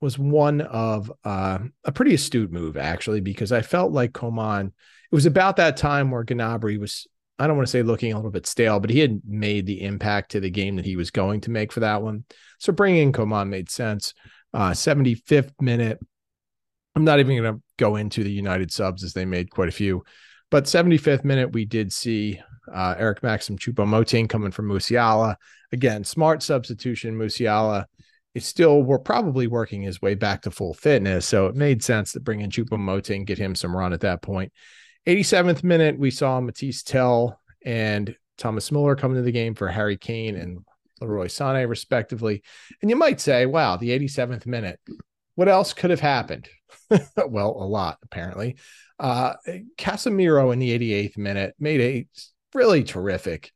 was 0.00 0.18
one 0.18 0.62
of 0.62 1.12
uh, 1.24 1.58
a 1.84 1.92
pretty 1.92 2.14
astute 2.14 2.52
move 2.52 2.78
actually, 2.78 3.20
because 3.20 3.52
I 3.52 3.60
felt 3.60 3.92
like 3.92 4.14
Coman 4.14 4.72
it 5.12 5.14
was 5.14 5.26
about 5.26 5.56
that 5.56 5.76
time 5.76 6.10
where 6.10 6.24
Gnabry 6.24 6.80
was 6.80 7.06
I 7.38 7.46
don't 7.46 7.56
want 7.56 7.68
to 7.68 7.70
say 7.70 7.82
looking 7.82 8.12
a 8.12 8.16
little 8.16 8.30
bit 8.30 8.46
stale, 8.46 8.80
but 8.80 8.90
he 8.90 8.98
had 8.98 9.20
made 9.26 9.66
the 9.66 9.82
impact 9.82 10.32
to 10.32 10.40
the 10.40 10.50
game 10.50 10.76
that 10.76 10.84
he 10.84 10.96
was 10.96 11.10
going 11.10 11.40
to 11.42 11.50
make 11.50 11.72
for 11.72 11.80
that 11.80 12.02
one. 12.02 12.24
So 12.58 12.72
bringing 12.72 13.02
in 13.02 13.12
Coman 13.12 13.48
made 13.48 13.70
sense. 13.70 14.14
Uh, 14.52 14.70
75th 14.70 15.52
minute. 15.60 16.00
I'm 16.96 17.04
not 17.04 17.20
even 17.20 17.36
going 17.36 17.54
to 17.54 17.62
go 17.76 17.96
into 17.96 18.24
the 18.24 18.32
United 18.32 18.72
subs 18.72 19.04
as 19.04 19.12
they 19.12 19.24
made 19.24 19.50
quite 19.50 19.68
a 19.68 19.72
few, 19.72 20.04
but 20.50 20.64
75th 20.64 21.22
minute 21.22 21.52
we 21.52 21.64
did 21.64 21.92
see 21.92 22.40
uh, 22.72 22.94
Eric 22.98 23.22
Maxim 23.22 23.56
Choupo-Moting 23.56 24.28
coming 24.28 24.50
from 24.50 24.68
Musiala. 24.68 25.36
Again, 25.72 26.02
smart 26.02 26.42
substitution. 26.42 27.16
Musiala 27.16 27.84
is 28.34 28.46
still 28.46 28.82
we're 28.82 28.98
probably 28.98 29.46
working 29.46 29.82
his 29.82 30.02
way 30.02 30.14
back 30.14 30.42
to 30.42 30.50
full 30.50 30.74
fitness, 30.74 31.26
so 31.26 31.46
it 31.46 31.54
made 31.54 31.84
sense 31.84 32.12
to 32.12 32.20
bring 32.20 32.40
in 32.40 32.50
Choupo-Moting, 32.50 33.26
get 33.26 33.38
him 33.38 33.54
some 33.54 33.76
run 33.76 33.92
at 33.92 34.00
that 34.00 34.22
point. 34.22 34.52
87th 35.08 35.64
minute, 35.64 35.98
we 35.98 36.10
saw 36.10 36.38
Mathys 36.38 36.84
Tel 36.84 37.40
and 37.64 38.14
Thomas 38.36 38.70
Muller 38.70 38.94
come 38.94 39.12
into 39.12 39.22
the 39.22 39.32
game 39.32 39.54
for 39.54 39.66
Harry 39.66 39.96
Kane 39.96 40.36
and 40.36 40.58
Leroy 41.00 41.28
Sané, 41.28 41.66
respectively. 41.66 42.42
And 42.82 42.90
you 42.90 42.96
might 42.96 43.18
say, 43.18 43.46
wow, 43.46 43.78
the 43.78 43.98
87th 43.98 44.44
minute, 44.44 44.78
what 45.34 45.48
else 45.48 45.72
could 45.72 45.88
have 45.88 46.00
happened? 46.00 46.50
well, 47.26 47.56
a 47.58 47.64
lot, 47.64 47.96
apparently. 48.02 48.56
Uh, 49.00 49.32
Casemiro 49.78 50.52
in 50.52 50.58
the 50.58 50.78
88th 50.78 51.16
minute 51.16 51.54
made 51.58 51.80
a 51.80 52.06
really 52.52 52.84
terrific 52.84 53.50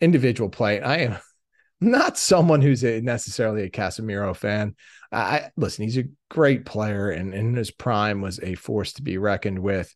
individual 0.00 0.48
play. 0.48 0.80
I 0.80 0.96
am 0.98 1.18
not 1.82 2.16
someone 2.16 2.62
who's 2.62 2.82
a, 2.82 3.02
necessarily 3.02 3.64
a 3.64 3.70
Casemiro 3.70 4.34
fan. 4.34 4.74
I 5.12 5.50
listen, 5.56 5.84
he's 5.84 5.98
a 5.98 6.08
great 6.30 6.64
player 6.64 7.10
and 7.10 7.34
in 7.34 7.54
his 7.54 7.70
prime 7.70 8.22
was 8.22 8.40
a 8.40 8.54
force 8.54 8.94
to 8.94 9.02
be 9.02 9.18
reckoned 9.18 9.58
with 9.58 9.94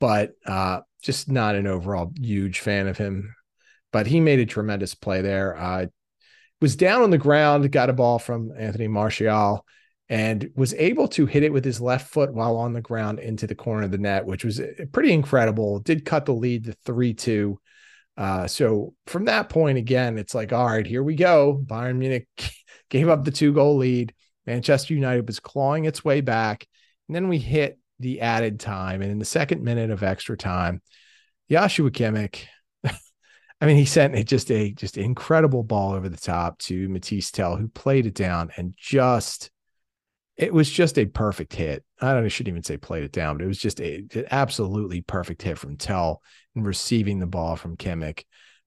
but 0.00 0.32
uh, 0.46 0.80
just 1.02 1.30
not 1.30 1.54
an 1.54 1.66
overall 1.66 2.12
huge 2.18 2.60
fan 2.60 2.86
of 2.88 2.98
him. 2.98 3.34
But 3.92 4.06
he 4.06 4.20
made 4.20 4.38
a 4.38 4.46
tremendous 4.46 4.94
play 4.94 5.22
there. 5.22 5.56
Uh, 5.56 5.86
was 6.60 6.76
down 6.76 7.02
on 7.02 7.10
the 7.10 7.18
ground, 7.18 7.70
got 7.72 7.90
a 7.90 7.94
ball 7.94 8.18
from 8.18 8.52
Anthony 8.56 8.88
Martial, 8.88 9.64
and 10.08 10.50
was 10.54 10.74
able 10.74 11.08
to 11.08 11.26
hit 11.26 11.42
it 11.42 11.52
with 11.52 11.64
his 11.64 11.80
left 11.80 12.10
foot 12.10 12.32
while 12.32 12.56
on 12.56 12.72
the 12.72 12.80
ground 12.80 13.18
into 13.18 13.46
the 13.46 13.54
corner 13.54 13.84
of 13.84 13.90
the 13.90 13.98
net, 13.98 14.26
which 14.26 14.44
was 14.44 14.60
uh, 14.60 14.66
pretty 14.92 15.12
incredible. 15.12 15.80
Did 15.80 16.04
cut 16.04 16.26
the 16.26 16.34
lead 16.34 16.64
to 16.64 16.72
3 16.84 17.14
2. 17.14 17.58
Uh, 18.16 18.46
so 18.48 18.94
from 19.06 19.26
that 19.26 19.48
point, 19.48 19.78
again, 19.78 20.18
it's 20.18 20.34
like, 20.34 20.52
all 20.52 20.66
right, 20.66 20.86
here 20.86 21.02
we 21.02 21.14
go. 21.14 21.62
Bayern 21.64 21.96
Munich 21.96 22.26
gave 22.90 23.08
up 23.08 23.24
the 23.24 23.30
two 23.30 23.52
goal 23.52 23.76
lead. 23.76 24.12
Manchester 24.44 24.94
United 24.94 25.26
was 25.26 25.40
clawing 25.40 25.84
its 25.84 26.04
way 26.04 26.20
back. 26.20 26.66
And 27.06 27.14
then 27.14 27.28
we 27.28 27.38
hit 27.38 27.78
the 28.00 28.20
added 28.20 28.60
time 28.60 29.02
and 29.02 29.10
in 29.10 29.18
the 29.18 29.24
second 29.24 29.62
minute 29.62 29.90
of 29.90 30.02
extra 30.02 30.36
time, 30.36 30.82
Joshua 31.50 31.90
Kimmich, 31.90 32.44
I 32.84 33.66
mean, 33.66 33.76
he 33.76 33.84
sent 33.84 34.14
it 34.14 34.24
just 34.24 34.50
a 34.50 34.72
just 34.72 34.96
incredible 34.96 35.62
ball 35.62 35.92
over 35.92 36.08
the 36.08 36.16
top 36.16 36.58
to 36.60 36.88
Mathys 36.88 37.30
Tel, 37.30 37.56
who 37.56 37.68
played 37.68 38.06
it 38.06 38.14
down 38.14 38.50
and 38.56 38.74
just 38.76 39.50
it 40.36 40.54
was 40.54 40.70
just 40.70 40.98
a 40.98 41.06
perfect 41.06 41.52
hit. 41.52 41.84
I 42.00 42.14
don't 42.14 42.24
I 42.24 42.28
shouldn't 42.28 42.52
even 42.52 42.62
say 42.62 42.76
played 42.76 43.02
it 43.02 43.12
down, 43.12 43.36
but 43.36 43.44
it 43.44 43.48
was 43.48 43.58
just 43.58 43.80
a 43.80 44.04
an 44.14 44.26
absolutely 44.30 45.00
perfect 45.00 45.42
hit 45.42 45.58
from 45.58 45.76
Tel 45.76 46.22
and 46.54 46.64
receiving 46.64 47.18
the 47.18 47.26
ball 47.26 47.56
from 47.56 47.76
Kimmich. 47.76 48.24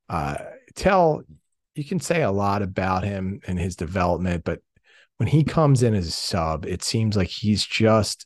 Uh, 0.09 0.35
Tel, 0.75 1.23
you 1.75 1.85
can 1.85 2.01
say 2.01 2.21
a 2.21 2.31
lot 2.31 2.61
about 2.61 3.05
him 3.05 3.39
and 3.47 3.57
his 3.57 3.77
development, 3.77 4.43
but 4.43 4.59
when 5.17 5.27
he 5.27 5.43
comes 5.43 5.83
in 5.83 5.93
as 5.93 6.07
a 6.07 6.11
sub, 6.11 6.65
it 6.65 6.83
seems 6.83 7.15
like 7.15 7.29
he's 7.29 7.63
just 7.63 8.25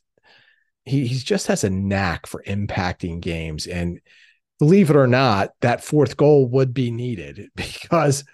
he 0.86 1.06
he's 1.06 1.24
just 1.24 1.48
has 1.48 1.64
a 1.64 1.70
knack 1.70 2.26
for 2.26 2.42
impacting 2.46 3.20
games. 3.20 3.66
And 3.66 4.00
believe 4.58 4.88
it 4.88 4.96
or 4.96 5.06
not, 5.06 5.50
that 5.60 5.84
fourth 5.84 6.16
goal 6.16 6.48
would 6.48 6.72
be 6.72 6.90
needed 6.90 7.50
because 7.56 8.24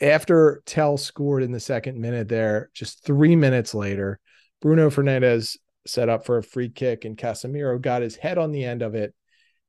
after 0.00 0.62
Tel 0.66 0.96
scored 0.96 1.42
in 1.42 1.52
the 1.52 1.60
second 1.60 1.98
minute 1.98 2.28
there, 2.28 2.70
just 2.74 3.04
three 3.04 3.36
minutes 3.36 3.74
later, 3.74 4.20
Bruno 4.60 4.90
Fernandes 4.90 5.56
set 5.86 6.08
up 6.08 6.26
for 6.26 6.38
a 6.38 6.42
free 6.42 6.68
kick 6.68 7.04
and 7.04 7.16
Casemiro 7.16 7.80
got 7.80 8.02
his 8.02 8.16
head 8.16 8.38
on 8.38 8.52
the 8.52 8.64
end 8.64 8.82
of 8.82 8.94
it. 8.94 9.14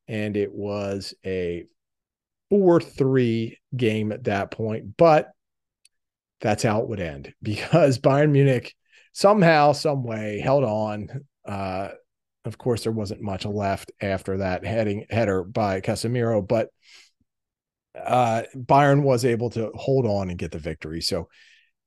And 0.07 0.35
it 0.35 0.51
was 0.51 1.13
a 1.23 1.65
4 2.49 2.81
3 2.81 3.57
game 3.75 4.11
at 4.11 4.23
that 4.25 4.51
point. 4.51 4.97
But 4.97 5.31
that's 6.41 6.63
how 6.63 6.81
it 6.81 6.89
would 6.89 6.99
end 6.99 7.33
because 7.41 7.99
Bayern 7.99 8.31
Munich 8.31 8.75
somehow, 9.13 9.73
some 9.73 10.03
way 10.03 10.39
held 10.39 10.63
on. 10.63 11.25
Uh, 11.49 11.89
of 12.45 12.57
course, 12.57 12.83
there 12.83 12.91
wasn't 12.91 13.21
much 13.21 13.43
left 13.43 13.91
after 13.99 14.37
that 14.37 14.63
heading 14.63 15.05
header 15.09 15.43
by 15.43 15.81
Casemiro, 15.81 16.47
but 16.47 16.69
uh, 17.99 18.43
Bayern 18.55 19.01
was 19.01 19.25
able 19.25 19.49
to 19.51 19.71
hold 19.73 20.05
on 20.05 20.29
and 20.29 20.37
get 20.37 20.51
the 20.51 20.59
victory. 20.59 21.01
So 21.01 21.27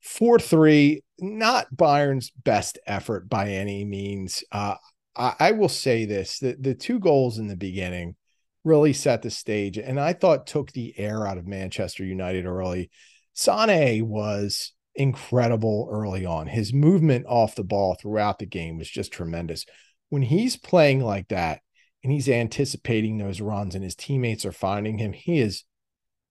4 0.02 0.40
3, 0.40 1.02
not 1.20 1.66
Bayern's 1.74 2.30
best 2.30 2.78
effort 2.86 3.28
by 3.28 3.50
any 3.50 3.84
means. 3.84 4.42
Uh, 4.50 4.74
I, 5.16 5.34
I, 5.38 5.52
will 5.52 5.68
say 5.68 6.06
this 6.06 6.40
the, 6.40 6.56
the 6.58 6.74
two 6.74 6.98
goals 6.98 7.38
in 7.38 7.46
the 7.46 7.56
beginning 7.56 8.16
really 8.64 8.92
set 8.92 9.22
the 9.22 9.30
stage 9.30 9.78
and 9.78 9.98
I 9.98 10.12
thought 10.12 10.46
took 10.46 10.72
the 10.72 10.98
air 10.98 11.26
out 11.26 11.38
of 11.38 11.46
Manchester 11.46 12.04
United 12.04 12.46
early. 12.46 12.90
Sane 13.32 14.08
was 14.08 14.72
incredible 14.94 15.88
early 15.90 16.26
on. 16.26 16.46
His 16.46 16.72
movement 16.72 17.26
off 17.26 17.54
the 17.54 17.64
ball 17.64 17.94
throughout 17.94 18.38
the 18.38 18.46
game 18.46 18.78
was 18.78 18.88
just 18.88 19.12
tremendous. 19.12 19.64
When 20.10 20.22
he's 20.22 20.56
playing 20.56 21.00
like 21.00 21.28
that 21.28 21.60
and 22.02 22.12
he's 22.12 22.28
anticipating 22.28 23.18
those 23.18 23.40
runs 23.40 23.74
and 23.74 23.84
his 23.84 23.94
teammates 23.94 24.44
are 24.44 24.52
finding 24.52 24.98
him, 24.98 25.12
he 25.12 25.40
is 25.40 25.64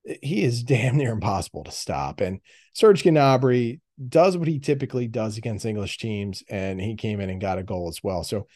he 0.03 0.43
is 0.43 0.63
damn 0.63 0.97
near 0.97 1.11
impossible 1.11 1.63
to 1.63 1.71
stop. 1.71 2.21
And 2.21 2.39
Serge 2.73 3.03
Gnabry 3.03 3.79
does 4.07 4.37
what 4.37 4.47
he 4.47 4.59
typically 4.59 5.07
does 5.07 5.37
against 5.37 5.65
English 5.65 5.97
teams, 5.97 6.43
and 6.49 6.81
he 6.81 6.95
came 6.95 7.19
in 7.19 7.29
and 7.29 7.41
got 7.41 7.59
a 7.59 7.63
goal 7.63 7.87
as 7.87 7.99
well. 8.03 8.23
So 8.23 8.47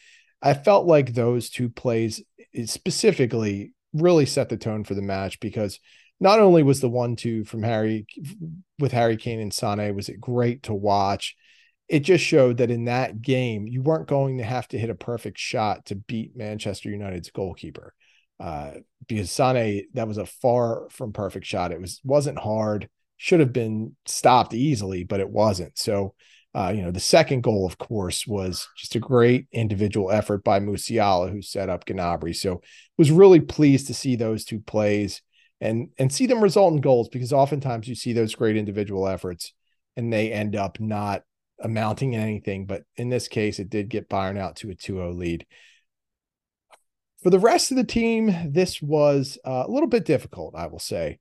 I 0.42 0.54
felt 0.54 0.86
like 0.86 1.12
those 1.12 1.50
two 1.50 1.68
plays 1.68 2.22
specifically 2.64 3.72
really 3.92 4.26
set 4.26 4.48
the 4.48 4.56
tone 4.56 4.84
for 4.84 4.94
the 4.94 5.02
match 5.02 5.40
because 5.40 5.78
not 6.20 6.40
only 6.40 6.62
was 6.62 6.80
the 6.80 6.88
one 6.88 7.16
two 7.16 7.44
from 7.44 7.62
Harry 7.62 8.06
with 8.78 8.92
Harry 8.92 9.16
Kane 9.16 9.40
and 9.40 9.52
Sane 9.52 9.94
was 9.94 10.08
it 10.08 10.20
great 10.20 10.64
to 10.64 10.74
watch. 10.74 11.36
It 11.88 12.00
just 12.00 12.24
showed 12.24 12.56
that 12.56 12.70
in 12.70 12.86
that 12.86 13.22
game 13.22 13.66
you 13.66 13.82
weren't 13.82 14.08
going 14.08 14.38
to 14.38 14.44
have 14.44 14.66
to 14.68 14.78
hit 14.78 14.90
a 14.90 14.94
perfect 14.94 15.38
shot 15.38 15.86
to 15.86 15.94
beat 15.94 16.36
Manchester 16.36 16.90
United's 16.90 17.30
goalkeeper 17.30 17.94
uh, 18.40 18.72
because 19.06 19.30
Sane 19.30 19.84
that 19.94 20.08
was 20.08 20.18
a 20.18 20.26
far 20.26 20.88
from 20.90 21.12
perfect 21.12 21.46
shot. 21.46 21.72
It 21.72 21.80
was 21.80 22.00
wasn't 22.04 22.38
hard, 22.38 22.88
should 23.16 23.40
have 23.40 23.52
been 23.52 23.96
stopped 24.06 24.54
easily, 24.54 25.04
but 25.04 25.20
it 25.20 25.30
wasn't. 25.30 25.78
So, 25.78 26.14
uh, 26.54 26.72
you 26.74 26.82
know, 26.82 26.90
the 26.90 27.00
second 27.00 27.42
goal, 27.42 27.66
of 27.66 27.78
course, 27.78 28.26
was 28.26 28.68
just 28.76 28.94
a 28.94 29.00
great 29.00 29.46
individual 29.52 30.10
effort 30.10 30.44
by 30.44 30.60
Musiala, 30.60 31.30
who 31.30 31.42
set 31.42 31.68
up 31.68 31.84
Gnabry. 31.86 32.34
So, 32.34 32.62
was 32.98 33.10
really 33.10 33.40
pleased 33.40 33.86
to 33.88 33.94
see 33.94 34.16
those 34.16 34.44
two 34.44 34.60
plays 34.60 35.22
and 35.60 35.88
and 35.98 36.12
see 36.12 36.26
them 36.26 36.42
result 36.42 36.74
in 36.74 36.80
goals 36.80 37.08
because 37.08 37.32
oftentimes 37.32 37.88
you 37.88 37.94
see 37.94 38.12
those 38.12 38.34
great 38.34 38.56
individual 38.56 39.08
efforts 39.08 39.52
and 39.96 40.12
they 40.12 40.32
end 40.32 40.54
up 40.54 40.78
not 40.78 41.22
amounting 41.60 42.12
in 42.12 42.20
anything. 42.20 42.66
But 42.66 42.82
in 42.96 43.08
this 43.08 43.28
case, 43.28 43.58
it 43.58 43.70
did 43.70 43.88
get 43.88 44.08
Bayern 44.08 44.38
out 44.38 44.56
to 44.56 44.70
a 44.70 44.74
2-0 44.74 45.16
lead. 45.16 45.46
For 47.22 47.30
the 47.30 47.38
rest 47.38 47.70
of 47.70 47.76
the 47.76 47.84
team, 47.84 48.34
this 48.46 48.80
was 48.82 49.38
uh, 49.44 49.64
a 49.66 49.70
little 49.70 49.88
bit 49.88 50.04
difficult, 50.04 50.54
I 50.54 50.66
will 50.66 50.78
say. 50.78 51.18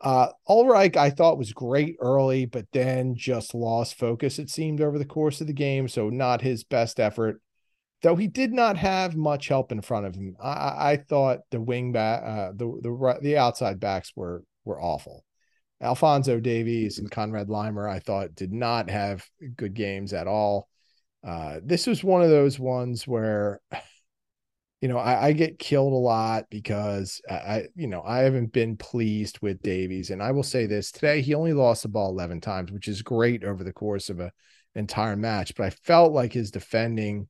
Uh, 0.00 0.28
Ulreich, 0.48 0.96
I 0.96 1.10
thought 1.10 1.38
was 1.38 1.52
great 1.52 1.96
early, 2.00 2.46
but 2.46 2.66
then 2.72 3.14
just 3.16 3.54
lost 3.54 3.98
focus, 3.98 4.38
it 4.38 4.50
seemed, 4.50 4.80
over 4.80 4.98
the 4.98 5.04
course 5.04 5.40
of 5.40 5.46
the 5.46 5.52
game. 5.52 5.88
So, 5.88 6.10
not 6.10 6.42
his 6.42 6.62
best 6.62 7.00
effort, 7.00 7.40
though 8.04 8.16
he 8.16 8.28
did 8.28 8.52
not 8.52 8.76
have 8.76 9.16
much 9.16 9.48
help 9.48 9.72
in 9.72 9.80
front 9.80 10.04
of 10.04 10.14
him. 10.14 10.36
I, 10.38 10.92
I 10.92 10.96
thought 10.98 11.40
the 11.50 11.58
wing 11.58 11.90
back, 11.90 12.22
uh, 12.22 12.52
the, 12.54 12.66
the, 12.82 13.18
the 13.22 13.38
outside 13.38 13.80
backs 13.80 14.12
were, 14.14 14.44
were 14.62 14.78
awful. 14.78 15.24
Alphonso 15.80 16.38
Davies 16.38 16.98
and 16.98 17.10
Conrad 17.10 17.48
Laimer, 17.48 17.90
I 17.90 18.00
thought, 18.00 18.34
did 18.34 18.52
not 18.52 18.90
have 18.90 19.24
good 19.56 19.72
games 19.72 20.12
at 20.12 20.26
all. 20.26 20.68
Uh, 21.26 21.60
this 21.64 21.86
was 21.86 22.04
one 22.04 22.20
of 22.20 22.28
those 22.28 22.58
ones 22.58 23.08
where 23.08 23.62
you 24.82 24.88
know, 24.88 24.98
I, 24.98 25.28
I, 25.28 25.32
get 25.32 25.58
killed 25.58 25.94
a 25.94 25.96
lot 25.96 26.44
because 26.50 27.22
I, 27.30 27.68
you 27.74 27.86
know, 27.86 28.02
I 28.02 28.18
haven't 28.18 28.52
been 28.52 28.76
pleased 28.76 29.38
with 29.40 29.62
Davies. 29.62 30.10
And 30.10 30.22
I 30.22 30.32
will 30.32 30.42
say 30.42 30.66
this 30.66 30.92
today, 30.92 31.22
he 31.22 31.32
only 31.32 31.54
lost 31.54 31.84
the 31.84 31.88
ball 31.88 32.10
11 32.10 32.42
times, 32.42 32.70
which 32.70 32.86
is 32.86 33.00
great 33.00 33.44
over 33.44 33.64
the 33.64 33.72
course 33.72 34.10
of 34.10 34.20
a 34.20 34.30
entire 34.74 35.16
match. 35.16 35.54
But 35.56 35.64
I 35.64 35.70
felt 35.70 36.12
like 36.12 36.34
his 36.34 36.50
defending 36.50 37.28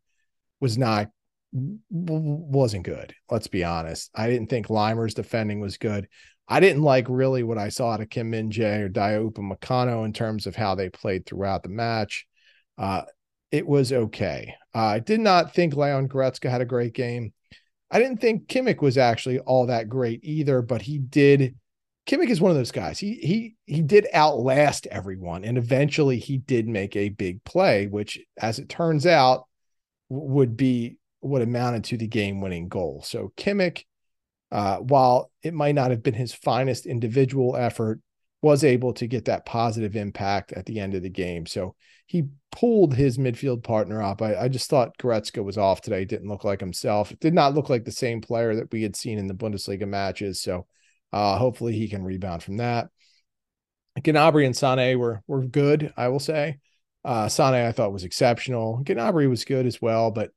was 0.60 0.78
not, 0.78 1.10
wasn't 1.52 2.84
good. 2.84 3.14
Let's 3.30 3.46
be 3.46 3.64
honest. 3.64 4.10
I 4.14 4.28
didn't 4.28 4.48
think 4.48 4.70
Laimer's 4.70 5.14
defending 5.14 5.60
was 5.60 5.78
good. 5.78 6.08
I 6.46 6.60
didn't 6.60 6.82
like 6.82 7.06
really 7.08 7.42
what 7.42 7.58
I 7.58 7.70
saw 7.70 7.92
out 7.92 8.00
of 8.00 8.10
Kim 8.10 8.30
Min 8.30 8.50
Jae 8.50 8.82
or 8.82 8.88
Dayot 8.88 9.32
Upamecano 9.32 10.04
in 10.04 10.12
terms 10.12 10.46
of 10.46 10.56
how 10.56 10.74
they 10.74 10.90
played 10.90 11.24
throughout 11.24 11.62
the 11.62 11.68
match. 11.70 12.26
Uh, 12.76 13.02
it 13.50 13.66
was 13.66 13.92
okay. 13.92 14.54
Uh, 14.74 14.78
I 14.78 14.98
did 14.98 15.20
not 15.20 15.54
think 15.54 15.74
Leon 15.74 16.08
Goretzka 16.08 16.50
had 16.50 16.60
a 16.60 16.66
great 16.66 16.92
game. 16.92 17.32
I 17.90 18.00
didn't 18.00 18.20
think 18.20 18.48
Kimmich 18.48 18.82
was 18.82 18.98
actually 18.98 19.38
all 19.38 19.66
that 19.66 19.88
great 19.88 20.20
either, 20.24 20.60
but 20.60 20.82
he 20.82 20.98
did. 20.98 21.54
Kimmich 22.06 22.30
is 22.30 22.40
one 22.40 22.50
of 22.50 22.56
those 22.56 22.72
guys. 22.72 22.98
He 22.98 23.14
he 23.14 23.54
he 23.66 23.80
did 23.80 24.08
outlast 24.12 24.88
everyone, 24.88 25.44
and 25.44 25.56
eventually 25.56 26.18
he 26.18 26.38
did 26.38 26.66
make 26.66 26.96
a 26.96 27.10
big 27.10 27.44
play, 27.44 27.86
which, 27.86 28.18
as 28.36 28.58
it 28.58 28.68
turns 28.68 29.06
out, 29.06 29.46
would 30.14 30.56
be 30.56 30.96
what 31.20 31.42
amounted 31.42 31.84
to 31.84 31.96
the 31.96 32.06
game-winning 32.06 32.68
goal. 32.68 33.02
So 33.04 33.32
Kimmich, 33.36 33.84
uh, 34.52 34.76
while 34.78 35.30
it 35.42 35.54
might 35.54 35.74
not 35.74 35.90
have 35.90 36.02
been 36.02 36.14
his 36.14 36.34
finest 36.34 36.86
individual 36.86 37.56
effort, 37.56 38.00
was 38.42 38.62
able 38.62 38.92
to 38.92 39.06
get 39.06 39.24
that 39.24 39.46
positive 39.46 39.96
impact 39.96 40.52
at 40.52 40.66
the 40.66 40.78
end 40.78 40.94
of 40.94 41.02
the 41.02 41.08
game. 41.08 41.46
So 41.46 41.74
he 42.06 42.24
pulled 42.52 42.94
his 42.94 43.16
midfield 43.16 43.64
partner 43.64 44.02
up. 44.02 44.20
I, 44.20 44.36
I 44.36 44.48
just 44.48 44.68
thought 44.68 44.98
Goretzka 44.98 45.42
was 45.42 45.56
off 45.56 45.80
today. 45.80 46.04
Didn't 46.04 46.28
look 46.28 46.44
like 46.44 46.60
himself. 46.60 47.10
It 47.10 47.20
did 47.20 47.32
not 47.32 47.54
look 47.54 47.70
like 47.70 47.84
the 47.84 47.90
same 47.90 48.20
player 48.20 48.54
that 48.56 48.70
we 48.70 48.82
had 48.82 48.96
seen 48.96 49.18
in 49.18 49.26
the 49.26 49.34
Bundesliga 49.34 49.88
matches. 49.88 50.42
So 50.42 50.66
uh, 51.10 51.38
hopefully 51.38 51.72
he 51.72 51.88
can 51.88 52.04
rebound 52.04 52.42
from 52.42 52.58
that. 52.58 52.88
Gnabry 53.98 54.44
and 54.44 54.54
Sane 54.54 54.98
were 54.98 55.22
were 55.26 55.46
good, 55.46 55.94
I 55.96 56.08
will 56.08 56.20
say. 56.20 56.58
Uh, 57.04 57.28
Sane 57.28 57.54
I 57.54 57.72
thought 57.72 57.92
was 57.92 58.04
exceptional. 58.04 58.82
Gnabry 58.84 59.28
was 59.28 59.44
good 59.44 59.66
as 59.66 59.80
well, 59.80 60.10
but 60.10 60.30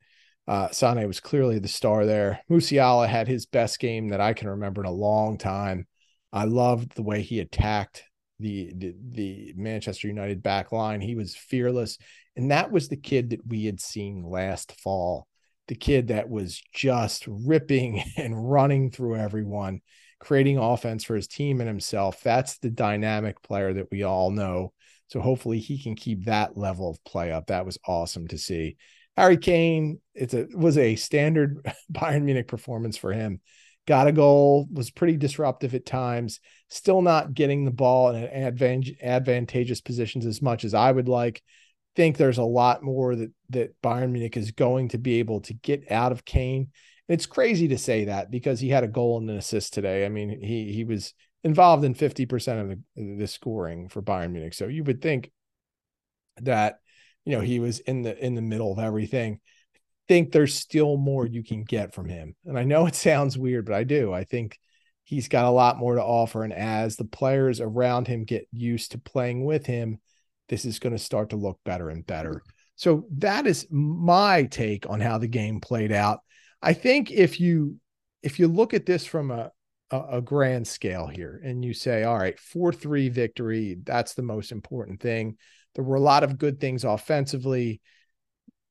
uh, 0.48 0.70
Sane 0.70 1.08
was 1.08 1.20
clearly 1.20 1.60
the 1.60 1.68
star 1.68 2.06
there. 2.06 2.42
Musiala 2.50 3.08
had 3.08 3.28
his 3.28 3.46
best 3.46 3.80
game 3.80 4.10
that 4.10 4.22
I 4.22 4.34
can 4.34 4.50
remember 4.50 4.82
in 4.82 4.88
a 4.88 4.92
long 4.92 5.38
time. 5.38 5.88
I 6.32 6.46
loved 6.46 6.96
the 6.96 7.04
way 7.04 7.22
he 7.22 7.40
attacked 7.40 8.04
the, 8.40 8.72
the, 8.76 8.96
the 9.12 9.54
Manchester 9.56 10.08
United 10.08 10.44
back 10.44 10.72
line. 10.72 11.02
He 11.02 11.16
was 11.16 11.36
fearless, 11.36 11.98
and 12.36 12.52
that 12.52 12.72
was 12.72 12.88
the 12.88 12.98
kid 12.98 13.32
that 13.32 13.46
we 13.48 13.66
had 13.66 13.82
seen 13.82 14.24
last 14.24 14.74
fall. 14.80 15.28
The 15.68 15.76
kid 15.76 16.10
that 16.10 16.30
was 16.30 16.62
just 16.74 17.26
ripping 17.28 18.04
and 18.18 18.50
running 18.50 18.92
through 18.92 19.18
everyone, 19.18 19.82
creating 20.20 20.58
offense 20.58 21.04
for 21.04 21.16
his 21.16 21.28
team 21.28 21.60
and 21.60 21.68
himself. 21.68 22.22
That's 22.24 22.58
the 22.60 22.70
dynamic 22.70 23.42
player 23.42 23.74
that 23.74 23.92
we 23.92 24.04
all 24.04 24.32
know. 24.32 24.74
So 25.08 25.22
hopefully 25.22 25.60
he 25.60 25.82
can 25.82 25.96
keep 25.96 26.26
that 26.26 26.58
level 26.58 26.90
of 26.90 27.04
play 27.04 27.32
up. 27.32 27.48
That 27.48 27.66
was 27.66 27.78
awesome 27.88 28.28
to 28.28 28.38
see. 28.38 28.78
Harry 29.16 29.38
Kane, 29.38 30.00
it's 30.14 30.34
a 30.34 30.48
was 30.54 30.78
a 30.78 30.96
standard 30.96 31.66
Bayern 31.92 32.24
Munich 32.24 32.48
performance 32.48 32.98
for 32.98 33.14
him 33.14 33.42
got 33.88 34.08
a 34.08 34.12
goal, 34.12 34.68
was 34.72 34.92
pretty 34.92 35.18
disruptive 35.18 35.74
at 35.74 35.86
times, 35.86 36.40
still 36.70 37.02
not 37.02 37.34
getting 37.34 37.66
the 37.66 37.72
ball 37.72 38.10
in 38.10 38.24
advantage, 38.24 38.94
advantageous 39.02 39.82
positions 39.82 40.26
as 40.26 40.42
much 40.42 40.66
as 40.66 40.74
I 40.74 40.92
would 40.92 41.08
like. 41.08 41.42
think 41.96 42.18
there's 42.18 42.38
a 42.38 42.44
lot 42.44 42.84
more 42.84 43.16
that 43.16 43.32
that 43.50 43.82
Bayern 43.82 44.12
Munich 44.12 44.38
is 44.38 44.52
going 44.52 44.90
to 44.90 45.00
be 45.00 45.20
able 45.20 45.42
to 45.42 45.54
get 45.54 45.90
out 45.92 46.12
of 46.12 46.26
Kane. 46.26 46.70
It's 47.08 47.26
crazy 47.26 47.70
to 47.70 47.78
say 47.78 48.06
that 48.06 48.30
because 48.30 48.60
he 48.60 48.70
had 48.70 48.84
a 48.84 48.90
goal 48.90 49.18
and 49.18 49.30
an 49.30 49.38
assist 49.38 49.74
today. 49.74 50.06
I 50.06 50.10
mean, 50.10 50.30
he 50.44 50.74
he 50.74 50.84
was 50.84 51.14
involved 51.44 51.84
in 51.84 51.94
50% 51.94 52.62
of 52.62 52.70
the, 52.96 53.16
the 53.16 53.28
scoring 53.28 53.90
for 53.90 54.02
Bayern 54.02 54.32
Munich. 54.32 54.54
So 54.54 54.68
you 54.68 54.84
would 54.84 55.02
think 55.02 55.32
that 56.42 56.80
you 57.26 57.34
know 57.34 57.42
he 57.42 57.60
was 57.60 57.80
in 57.80 58.04
the 58.04 58.18
in 58.18 58.36
the 58.36 58.42
middle 58.42 58.72
of 58.72 58.80
everything. 58.80 59.40
I 59.76 59.80
think 60.08 60.32
there's 60.32 60.56
still 60.56 60.98
more 60.98 61.26
you 61.26 61.44
can 61.44 61.64
get 61.64 61.94
from 61.94 62.08
him. 62.08 62.36
And 62.46 62.58
I 62.58 62.64
know 62.64 62.86
it 62.86 62.96
sounds 62.96 63.38
weird, 63.38 63.66
but 63.66 63.76
I 63.76 63.84
do. 63.84 64.14
I 64.14 64.24
think 64.24 64.58
he's 65.04 65.28
got 65.28 65.46
a 65.46 65.50
lot 65.50 65.78
more 65.78 65.96
to 65.96 66.04
offer 66.04 66.44
and 66.44 66.54
as 66.54 66.98
the 66.98 67.06
players 67.06 67.62
around 67.62 68.08
him 68.08 68.26
get 68.26 68.46
used 68.52 68.92
to 68.92 68.98
playing 68.98 69.46
with 69.46 69.66
him, 69.66 70.00
this 70.50 70.66
is 70.66 70.80
going 70.80 70.94
to 70.94 71.00
start 71.00 71.30
to 71.30 71.38
look 71.38 71.60
better 71.64 71.90
and 71.90 72.06
better. 72.06 72.44
So 72.76 73.06
that 73.18 73.48
is 73.48 73.68
my 73.72 74.44
take 74.44 74.90
on 74.90 75.00
how 75.00 75.18
the 75.18 75.28
game 75.28 75.60
played 75.60 75.92
out. 75.92 76.20
I 76.62 76.74
think 76.74 77.12
if 77.12 77.40
you 77.40 77.80
if 78.24 78.40
you 78.40 78.48
look 78.48 78.74
at 78.74 78.86
this 78.86 79.06
from 79.06 79.32
a 79.32 79.52
a, 79.92 80.02
a 80.14 80.22
grand 80.22 80.68
scale 80.68 81.08
here 81.08 81.42
and 81.44 81.64
you 81.64 81.74
say, 81.74 82.04
all 82.04 82.18
right, 82.18 82.40
4 82.40 82.72
3 82.72 83.10
victory, 83.10 83.78
that's 83.84 84.14
the 84.14 84.24
most 84.24 84.52
important 84.52 85.00
thing. 85.00 85.38
There 85.76 85.84
were 85.84 85.96
a 85.96 86.02
lot 86.02 86.24
of 86.24 86.38
good 86.38 86.60
things 86.60 86.84
offensively. 86.84 87.82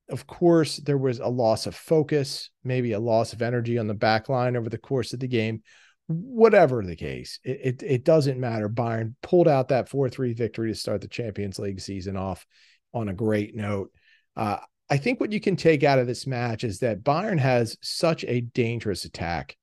Of 0.08 0.26
course, 0.26 0.76
there 0.76 0.98
was 0.98 1.18
a 1.18 1.26
loss 1.26 1.66
of 1.66 1.74
focus, 1.74 2.50
maybe 2.62 2.92
a 2.92 3.00
loss 3.00 3.32
of 3.32 3.42
energy 3.42 3.78
on 3.78 3.86
the 3.86 3.94
back 3.94 4.28
line 4.28 4.56
over 4.56 4.68
the 4.68 4.78
course 4.78 5.12
of 5.12 5.20
the 5.20 5.28
game. 5.28 5.62
Whatever 6.08 6.84
the 6.84 6.94
case, 6.94 7.40
it, 7.42 7.60
it, 7.62 7.82
it 7.82 8.04
doesn't 8.04 8.38
matter. 8.38 8.68
Bayern 8.68 9.14
pulled 9.22 9.48
out 9.48 9.68
that 9.68 9.88
4 9.88 10.08
3 10.08 10.34
victory 10.34 10.70
to 10.70 10.78
start 10.78 11.00
the 11.00 11.08
Champions 11.08 11.58
League 11.58 11.80
season 11.80 12.16
off 12.16 12.46
on 12.94 13.08
a 13.08 13.14
great 13.14 13.56
note. 13.56 13.90
Uh, 14.36 14.58
I 14.88 14.98
think 14.98 15.18
what 15.18 15.32
you 15.32 15.40
can 15.40 15.56
take 15.56 15.82
out 15.82 15.98
of 15.98 16.06
this 16.06 16.26
match 16.26 16.62
is 16.62 16.78
that 16.80 17.02
Bayern 17.02 17.38
has 17.38 17.76
such 17.82 18.24
a 18.24 18.40
dangerous 18.40 19.04
attack. 19.04 19.56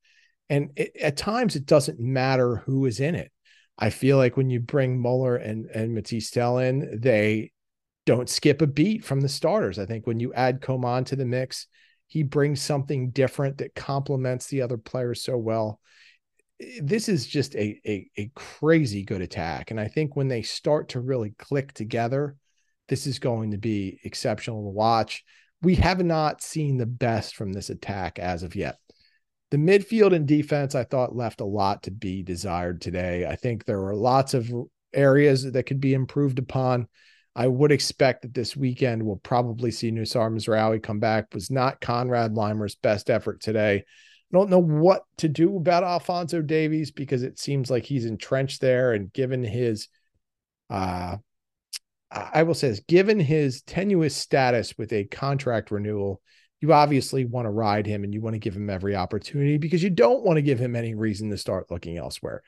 And 0.54 0.70
it, 0.76 0.96
at 1.02 1.18
times, 1.18 1.56
it 1.56 1.66
doesn't 1.66 2.00
matter 2.00 2.58
who 2.58 2.86
is 2.86 3.00
in 3.00 3.16
it. 3.16 3.32
I 3.76 3.90
feel 3.90 4.18
like 4.18 4.38
when 4.38 4.52
you 4.52 4.60
bring 4.60 5.02
Muller 5.02 5.36
and, 5.36 5.66
and 5.66 5.98
Mathys 5.98 6.30
Tel 6.30 6.60
in, 6.60 7.00
they 7.02 7.52
don't 8.06 8.30
skip 8.30 8.62
a 8.62 8.68
beat 8.68 9.04
from 9.04 9.22
the 9.22 9.30
starters. 9.30 9.80
I 9.80 9.88
think 9.88 10.06
when 10.06 10.20
you 10.20 10.32
add 10.34 10.62
Coman 10.62 11.06
to 11.06 11.16
the 11.16 11.26
mix, 11.26 11.66
he 12.06 12.22
brings 12.22 12.62
something 12.62 13.10
different 13.10 13.58
that 13.58 13.74
complements 13.74 14.46
the 14.46 14.62
other 14.62 14.78
players 14.78 15.24
so 15.24 15.38
well. 15.38 15.80
This 16.80 17.10
is 17.10 17.26
just 17.26 17.56
a, 17.56 17.82
a, 17.84 18.08
a 18.16 18.32
crazy 18.36 19.04
good 19.04 19.22
attack. 19.22 19.72
And 19.72 19.80
I 19.80 19.88
think 19.88 20.16
when 20.16 20.28
they 20.28 20.44
start 20.44 20.90
to 20.90 21.00
really 21.00 21.34
click 21.40 21.74
together, 21.74 22.36
this 22.90 23.08
is 23.08 23.18
going 23.18 23.52
to 23.52 23.58
be 23.58 24.00
exceptional 24.04 24.66
to 24.66 24.70
watch. 24.70 25.24
We 25.64 25.74
have 25.76 26.06
not 26.06 26.44
seen 26.44 26.78
the 26.78 26.86
best 26.86 27.36
from 27.36 27.54
this 27.54 27.72
attack 27.72 28.20
as 28.20 28.44
of 28.44 28.56
yet. 28.56 28.78
The 29.54 29.60
midfield 29.60 30.16
and 30.16 30.28
defense, 30.28 30.74
I 30.74 30.84
thought, 30.84 31.16
left 31.16 31.40
a 31.40 31.46
lot 31.46 31.84
to 31.84 31.92
be 31.92 32.24
desired 32.24 32.82
today. 32.82 33.28
I 33.28 33.36
think 33.36 33.66
there 33.66 33.80
were 33.80 33.94
lots 33.94 34.34
of 34.34 34.52
areas 34.96 35.44
that 35.52 35.68
could 35.68 35.80
be 35.80 35.94
improved 35.94 36.40
upon. 36.40 36.88
I 37.36 37.46
would 37.46 37.72
expect 37.72 38.24
that 38.24 38.34
this 38.34 38.58
weekend 38.58 39.04
we'll 39.04 39.18
probably 39.18 39.70
see 39.70 39.92
Noussair 39.92 40.34
Mazraoui 40.34 40.82
come 40.82 41.00
back. 41.00 41.36
Was 41.36 41.52
not 41.52 41.82
Conrad 41.82 42.34
Laimer's 42.34 42.74
best 42.74 43.12
effort 43.12 43.42
today. 43.42 43.76
I 43.76 43.84
don't 44.36 44.50
know 44.50 44.58
what 44.58 45.04
to 45.18 45.30
do 45.30 45.56
about 45.56 45.84
Alphonso 45.84 46.42
Davies 46.42 46.90
because 46.90 47.22
it 47.22 47.38
seems 47.38 47.70
like 47.70 47.84
he's 47.84 48.06
entrenched 48.06 48.60
there. 48.60 48.94
And 48.94 49.14
given 49.14 49.44
his, 49.44 49.88
uh, 50.72 51.18
I 52.10 52.42
will 52.42 52.56
say 52.56 52.70
this, 52.70 52.80
given 52.80 53.20
his 53.20 53.62
tenuous 53.62 54.16
status 54.16 54.80
with 54.80 54.92
a 54.94 55.04
contract 55.04 55.70
renewal, 55.70 56.24
you 56.64 56.72
obviously 56.72 57.26
want 57.26 57.46
to 57.46 57.50
ride 57.50 57.86
him 57.86 58.06
and 58.06 58.14
you 58.14 58.22
want 58.22 58.36
to 58.36 58.40
give 58.40 58.56
him 58.56 58.70
every 58.70 58.96
opportunity 58.96 59.58
because 59.58 59.84
you 59.84 59.90
don't 59.90 60.24
want 60.24 60.38
to 60.38 60.42
give 60.42 60.58
him 60.58 60.78
any 60.78 60.96
reason 60.96 61.30
to 61.30 61.38
start 61.38 61.70
looking 61.70 61.98
elsewhere. 61.98 62.42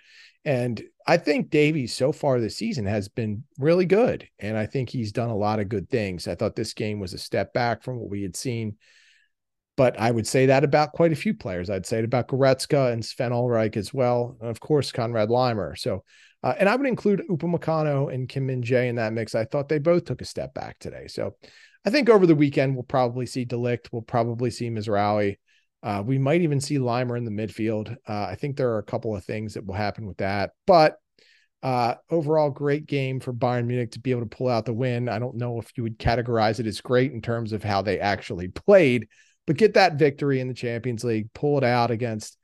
And 0.45 0.81
I 1.05 1.17
think 1.17 1.49
Davies 1.49 1.93
so 1.93 2.13
far 2.13 2.39
this 2.39 2.55
season 2.55 2.85
has 2.85 3.09
been 3.09 3.43
really 3.59 3.85
good. 3.85 4.25
And 4.39 4.57
I 4.57 4.67
think 4.67 4.87
he's 4.87 5.11
done 5.11 5.31
a 5.31 5.35
lot 5.35 5.59
of 5.59 5.67
good 5.67 5.89
things. 5.89 6.29
I 6.29 6.35
thought 6.35 6.55
this 6.55 6.73
game 6.73 7.01
was 7.01 7.13
a 7.13 7.17
step 7.17 7.51
back 7.51 7.83
from 7.83 7.99
what 7.99 8.09
we 8.09 8.21
had 8.21 8.37
seen. 8.37 8.77
But 9.75 9.99
I 9.99 10.11
would 10.11 10.25
say 10.25 10.45
that 10.45 10.63
about 10.63 10.93
quite 10.93 11.11
a 11.11 11.17
few 11.17 11.33
players. 11.33 11.69
I'd 11.69 11.85
say 11.85 11.97
it 11.99 12.05
about 12.05 12.29
Goretzka 12.29 12.93
and 12.93 13.03
Sven 13.03 13.33
Ulreich 13.33 13.75
as 13.75 13.93
well. 13.93 14.37
And 14.39 14.49
of 14.49 14.61
course, 14.61 14.93
Conrad 14.93 15.27
Laimer. 15.27 15.77
So, 15.77 16.05
uh, 16.41 16.53
and 16.57 16.69
I 16.69 16.77
would 16.77 16.87
include 16.87 17.27
Upamecano 17.29 18.13
and 18.13 18.29
Kim 18.29 18.45
Min 18.45 18.63
Jae 18.63 18.87
in 18.87 18.95
that 18.95 19.11
mix. 19.11 19.35
I 19.35 19.43
thought 19.43 19.67
they 19.67 19.79
both 19.79 20.05
took 20.05 20.21
a 20.21 20.25
step 20.25 20.53
back 20.53 20.79
today. 20.79 21.07
So 21.07 21.35
I 21.85 21.91
think 21.91 22.09
over 22.09 22.25
the 22.25 22.35
weekend 22.35 22.73
we'll 22.73 22.83
probably 22.83 23.25
see 23.25 23.45
de 23.45 23.55
Ligt, 23.55 23.89
we'll 23.91 24.01
probably 24.01 24.49
see 24.49 24.69
Mazraoui. 24.69 25.37
Uh, 25.83 26.01
we 26.03 26.17
might 26.17 26.41
even 26.41 26.59
see 26.59 26.79
Laimer 26.79 27.15
in 27.15 27.25
the 27.25 27.31
midfield. 27.31 27.95
Uh, 28.07 28.25
I 28.25 28.35
think 28.35 28.57
there 28.57 28.71
are 28.71 28.79
a 28.79 28.83
couple 28.83 29.15
of 29.15 29.23
things 29.23 29.53
that 29.53 29.65
will 29.65 29.75
happen 29.75 30.07
with 30.07 30.17
that, 30.17 30.51
but 30.65 30.97
uh, 31.61 31.95
overall, 32.11 32.51
great 32.51 32.85
game 32.85 33.19
for 33.19 33.33
Bayern 33.33 33.65
Munich 33.65 33.91
to 33.91 33.99
be 33.99 34.11
able 34.11 34.21
to 34.21 34.27
pull 34.27 34.49
out 34.49 34.65
the 34.65 34.73
win. 34.73 35.09
I 35.09 35.17
don't 35.17 35.37
know 35.37 35.59
if 35.59 35.71
you 35.75 35.83
would 35.83 35.97
categorize 35.97 36.59
it 36.59 36.67
as 36.67 36.81
great 36.81 37.11
in 37.11 37.21
terms 37.21 37.53
of 37.53 37.63
how 37.63 37.81
they 37.81 37.99
actually 37.99 38.47
played, 38.67 39.07
but 39.47 39.57
get 39.57 39.75
that 39.75 39.95
victory 39.95 40.39
in 40.39 40.47
the 40.47 40.53
Champions 40.53 41.03
League, 41.03 41.33
pull 41.33 41.57
it 41.57 41.63
out 41.63 41.91
against 41.91 42.37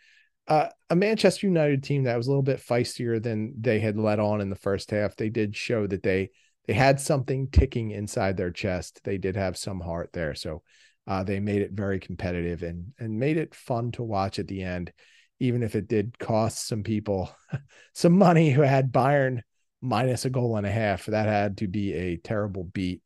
uh, 0.47 0.69
a 0.89 0.95
Manchester 0.95 1.47
United 1.47 1.83
team 1.83 2.03
that 2.03 2.17
was 2.17 2.27
a 2.27 2.29
little 2.29 2.41
bit 2.43 2.59
feistier 2.59 3.21
than 3.21 3.53
they 3.59 3.79
had 3.79 3.97
let 3.97 4.19
on 4.19 4.41
in 4.41 4.49
the 4.49 4.55
first 4.55 4.91
half. 4.91 5.15
They 5.15 5.29
did 5.29 5.55
show 5.55 5.85
that 5.87 6.03
they 6.03 6.31
they 6.71 6.77
had 6.77 7.01
something 7.01 7.49
ticking 7.49 7.91
inside 7.91 8.37
their 8.37 8.49
chest. 8.49 9.01
They 9.03 9.17
did 9.17 9.35
have 9.35 9.57
some 9.57 9.81
heart 9.81 10.11
there. 10.13 10.33
So 10.35 10.63
uh, 11.05 11.21
they 11.21 11.41
made 11.41 11.61
it 11.61 11.73
very 11.73 11.99
competitive 11.99 12.63
and 12.63 12.93
and 12.97 13.19
made 13.19 13.35
it 13.35 13.53
fun 13.53 13.91
to 13.93 14.03
watch 14.03 14.39
at 14.39 14.47
the 14.47 14.63
end, 14.63 14.93
even 15.41 15.63
if 15.63 15.75
it 15.75 15.89
did 15.89 16.17
cost 16.17 16.65
some 16.65 16.81
people 16.81 17.29
some 17.93 18.17
money 18.17 18.51
who 18.51 18.61
had 18.61 18.93
Bayern 18.93 19.41
minus 19.81 20.23
a 20.23 20.29
goal 20.29 20.55
and 20.55 20.65
a 20.65 20.71
half. 20.71 21.07
That 21.07 21.27
had 21.27 21.57
to 21.57 21.67
be 21.67 21.91
a 21.91 22.15
terrible 22.15 22.63
beat. 22.63 23.01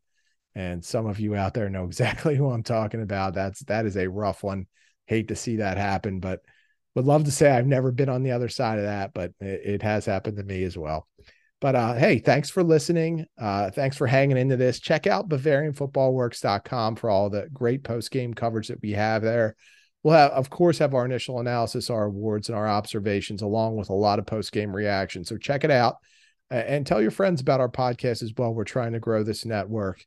And 0.54 0.86
some 0.86 1.08
of 1.08 1.20
you 1.20 1.36
out 1.36 1.56
there 1.56 1.68
know 1.68 1.86
exactly 1.86 2.36
who 2.38 2.52
I'm 2.52 2.62
talking 2.62 3.02
about. 3.02 3.34
That's 3.34 3.62
that 3.62 3.88
is 3.88 3.98
a 3.98 4.08
rough 4.08 4.44
one. 4.44 4.68
Hate 5.08 5.30
to 5.30 5.36
see 5.36 5.56
that 5.56 5.78
happen, 5.78 6.20
but 6.20 6.42
would 6.94 7.06
love 7.06 7.24
to 7.24 7.32
say 7.32 7.50
I've 7.50 7.66
never 7.66 7.92
been 7.92 8.10
on 8.10 8.22
the 8.22 8.34
other 8.34 8.48
side 8.48 8.78
of 8.78 8.86
that, 8.86 9.12
but 9.12 9.32
it, 9.40 9.62
it 9.66 9.82
has 9.82 10.06
happened 10.06 10.38
to 10.38 10.44
me 10.44 10.64
as 10.66 10.78
well. 10.78 11.08
But 11.66 11.76
uh, 11.76 11.94
hey, 11.96 12.20
thanks 12.20 12.52
for 12.52 12.64
listening. 12.64 13.26
Uh, 13.42 13.72
thanks 13.72 13.98
for 13.98 14.06
hanging 14.06 14.38
into 14.38 14.56
this. 14.56 14.80
Check 14.80 15.08
out 15.08 15.30
BavarianFootballWorks.com 15.30 16.96
for 16.96 17.10
all 17.10 17.32
the 17.32 17.50
great 17.52 17.84
post 17.84 18.12
game 18.12 18.36
coverage 18.36 18.68
that 18.68 18.84
we 18.84 18.92
have 18.92 19.24
there. 19.24 19.56
We'll 20.04 20.14
have, 20.14 20.30
of 20.30 20.52
course, 20.52 20.78
have 20.78 20.94
our 20.94 21.06
initial 21.06 21.40
analysis, 21.40 21.90
our 21.90 22.04
awards, 22.04 22.50
and 22.50 22.56
our 22.56 22.68
observations, 22.68 23.42
along 23.42 23.78
with 23.78 23.90
a 23.90 23.96
lot 23.96 24.20
of 24.20 24.28
post 24.28 24.52
game 24.52 24.76
reactions. 24.76 25.28
So 25.28 25.38
check 25.38 25.64
it 25.64 25.72
out 25.72 25.96
and 26.52 26.86
tell 26.86 27.02
your 27.02 27.10
friends 27.10 27.42
about 27.42 27.62
our 27.62 27.68
podcast 27.68 28.22
as 28.22 28.32
well. 28.38 28.54
We're 28.54 28.64
trying 28.64 28.94
to 28.94 29.00
grow 29.00 29.24
this 29.24 29.44
network 29.44 30.06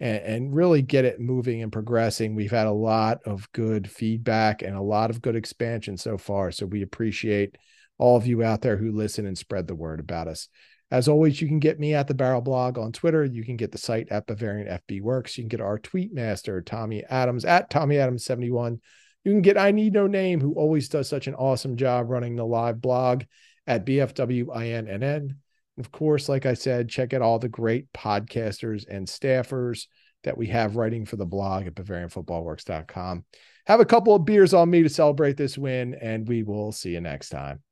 and, 0.00 0.18
and 0.18 0.54
really 0.54 0.82
get 0.82 1.06
it 1.06 1.20
moving 1.20 1.62
and 1.62 1.72
progressing. 1.72 2.34
We've 2.34 2.50
had 2.50 2.66
a 2.66 2.70
lot 2.70 3.20
of 3.24 3.50
good 3.52 3.90
feedback 3.90 4.60
and 4.60 4.76
a 4.76 4.82
lot 4.82 5.08
of 5.08 5.22
good 5.22 5.36
expansion 5.36 5.96
so 5.96 6.18
far. 6.18 6.50
So 6.52 6.66
we 6.66 6.82
appreciate 6.82 7.56
all 7.96 8.18
of 8.18 8.26
you 8.26 8.42
out 8.42 8.60
there 8.60 8.76
who 8.76 8.92
listen 8.92 9.24
and 9.24 9.38
spread 9.38 9.68
the 9.68 9.74
word 9.74 10.00
about 10.00 10.28
us. 10.28 10.50
As 10.90 11.06
always, 11.06 11.40
you 11.40 11.48
can 11.48 11.58
get 11.58 11.78
me 11.78 11.94
at 11.94 12.08
the 12.08 12.14
Barrel 12.14 12.40
Blog 12.40 12.78
on 12.78 12.92
Twitter. 12.92 13.24
You 13.24 13.44
can 13.44 13.56
get 13.56 13.72
the 13.72 13.78
site 13.78 14.08
at 14.10 14.26
Bavarian 14.26 14.68
FB 14.68 15.02
Works. 15.02 15.36
You 15.36 15.44
can 15.44 15.48
get 15.48 15.60
our 15.60 15.78
tweet 15.78 16.14
master, 16.14 16.62
Tommy 16.62 17.04
Adams, 17.04 17.44
at 17.44 17.68
Tommy 17.68 17.98
Adams 17.98 18.24
71. 18.24 18.80
You 19.24 19.32
can 19.32 19.42
get 19.42 19.58
I 19.58 19.70
Need 19.70 19.92
No 19.92 20.06
Name, 20.06 20.40
who 20.40 20.54
always 20.54 20.88
does 20.88 21.08
such 21.08 21.26
an 21.26 21.34
awesome 21.34 21.76
job 21.76 22.08
running 22.08 22.36
the 22.36 22.46
live 22.46 22.80
blog 22.80 23.24
at 23.66 23.84
BFWINNN. 23.84 25.36
Of 25.78 25.92
course, 25.92 26.28
like 26.28 26.46
I 26.46 26.54
said, 26.54 26.88
check 26.88 27.12
out 27.12 27.22
all 27.22 27.38
the 27.38 27.48
great 27.48 27.92
podcasters 27.92 28.86
and 28.88 29.06
staffers 29.06 29.86
that 30.24 30.38
we 30.38 30.46
have 30.48 30.76
writing 30.76 31.04
for 31.04 31.16
the 31.16 31.26
blog 31.26 31.66
at 31.66 31.74
BavarianFootballWorks.com. 31.74 33.24
Have 33.66 33.80
a 33.80 33.84
couple 33.84 34.14
of 34.14 34.24
beers 34.24 34.54
on 34.54 34.70
me 34.70 34.82
to 34.82 34.88
celebrate 34.88 35.36
this 35.36 35.58
win, 35.58 35.94
and 35.94 36.26
we 36.26 36.42
will 36.42 36.72
see 36.72 36.92
you 36.92 37.00
next 37.00 37.28
time. 37.28 37.62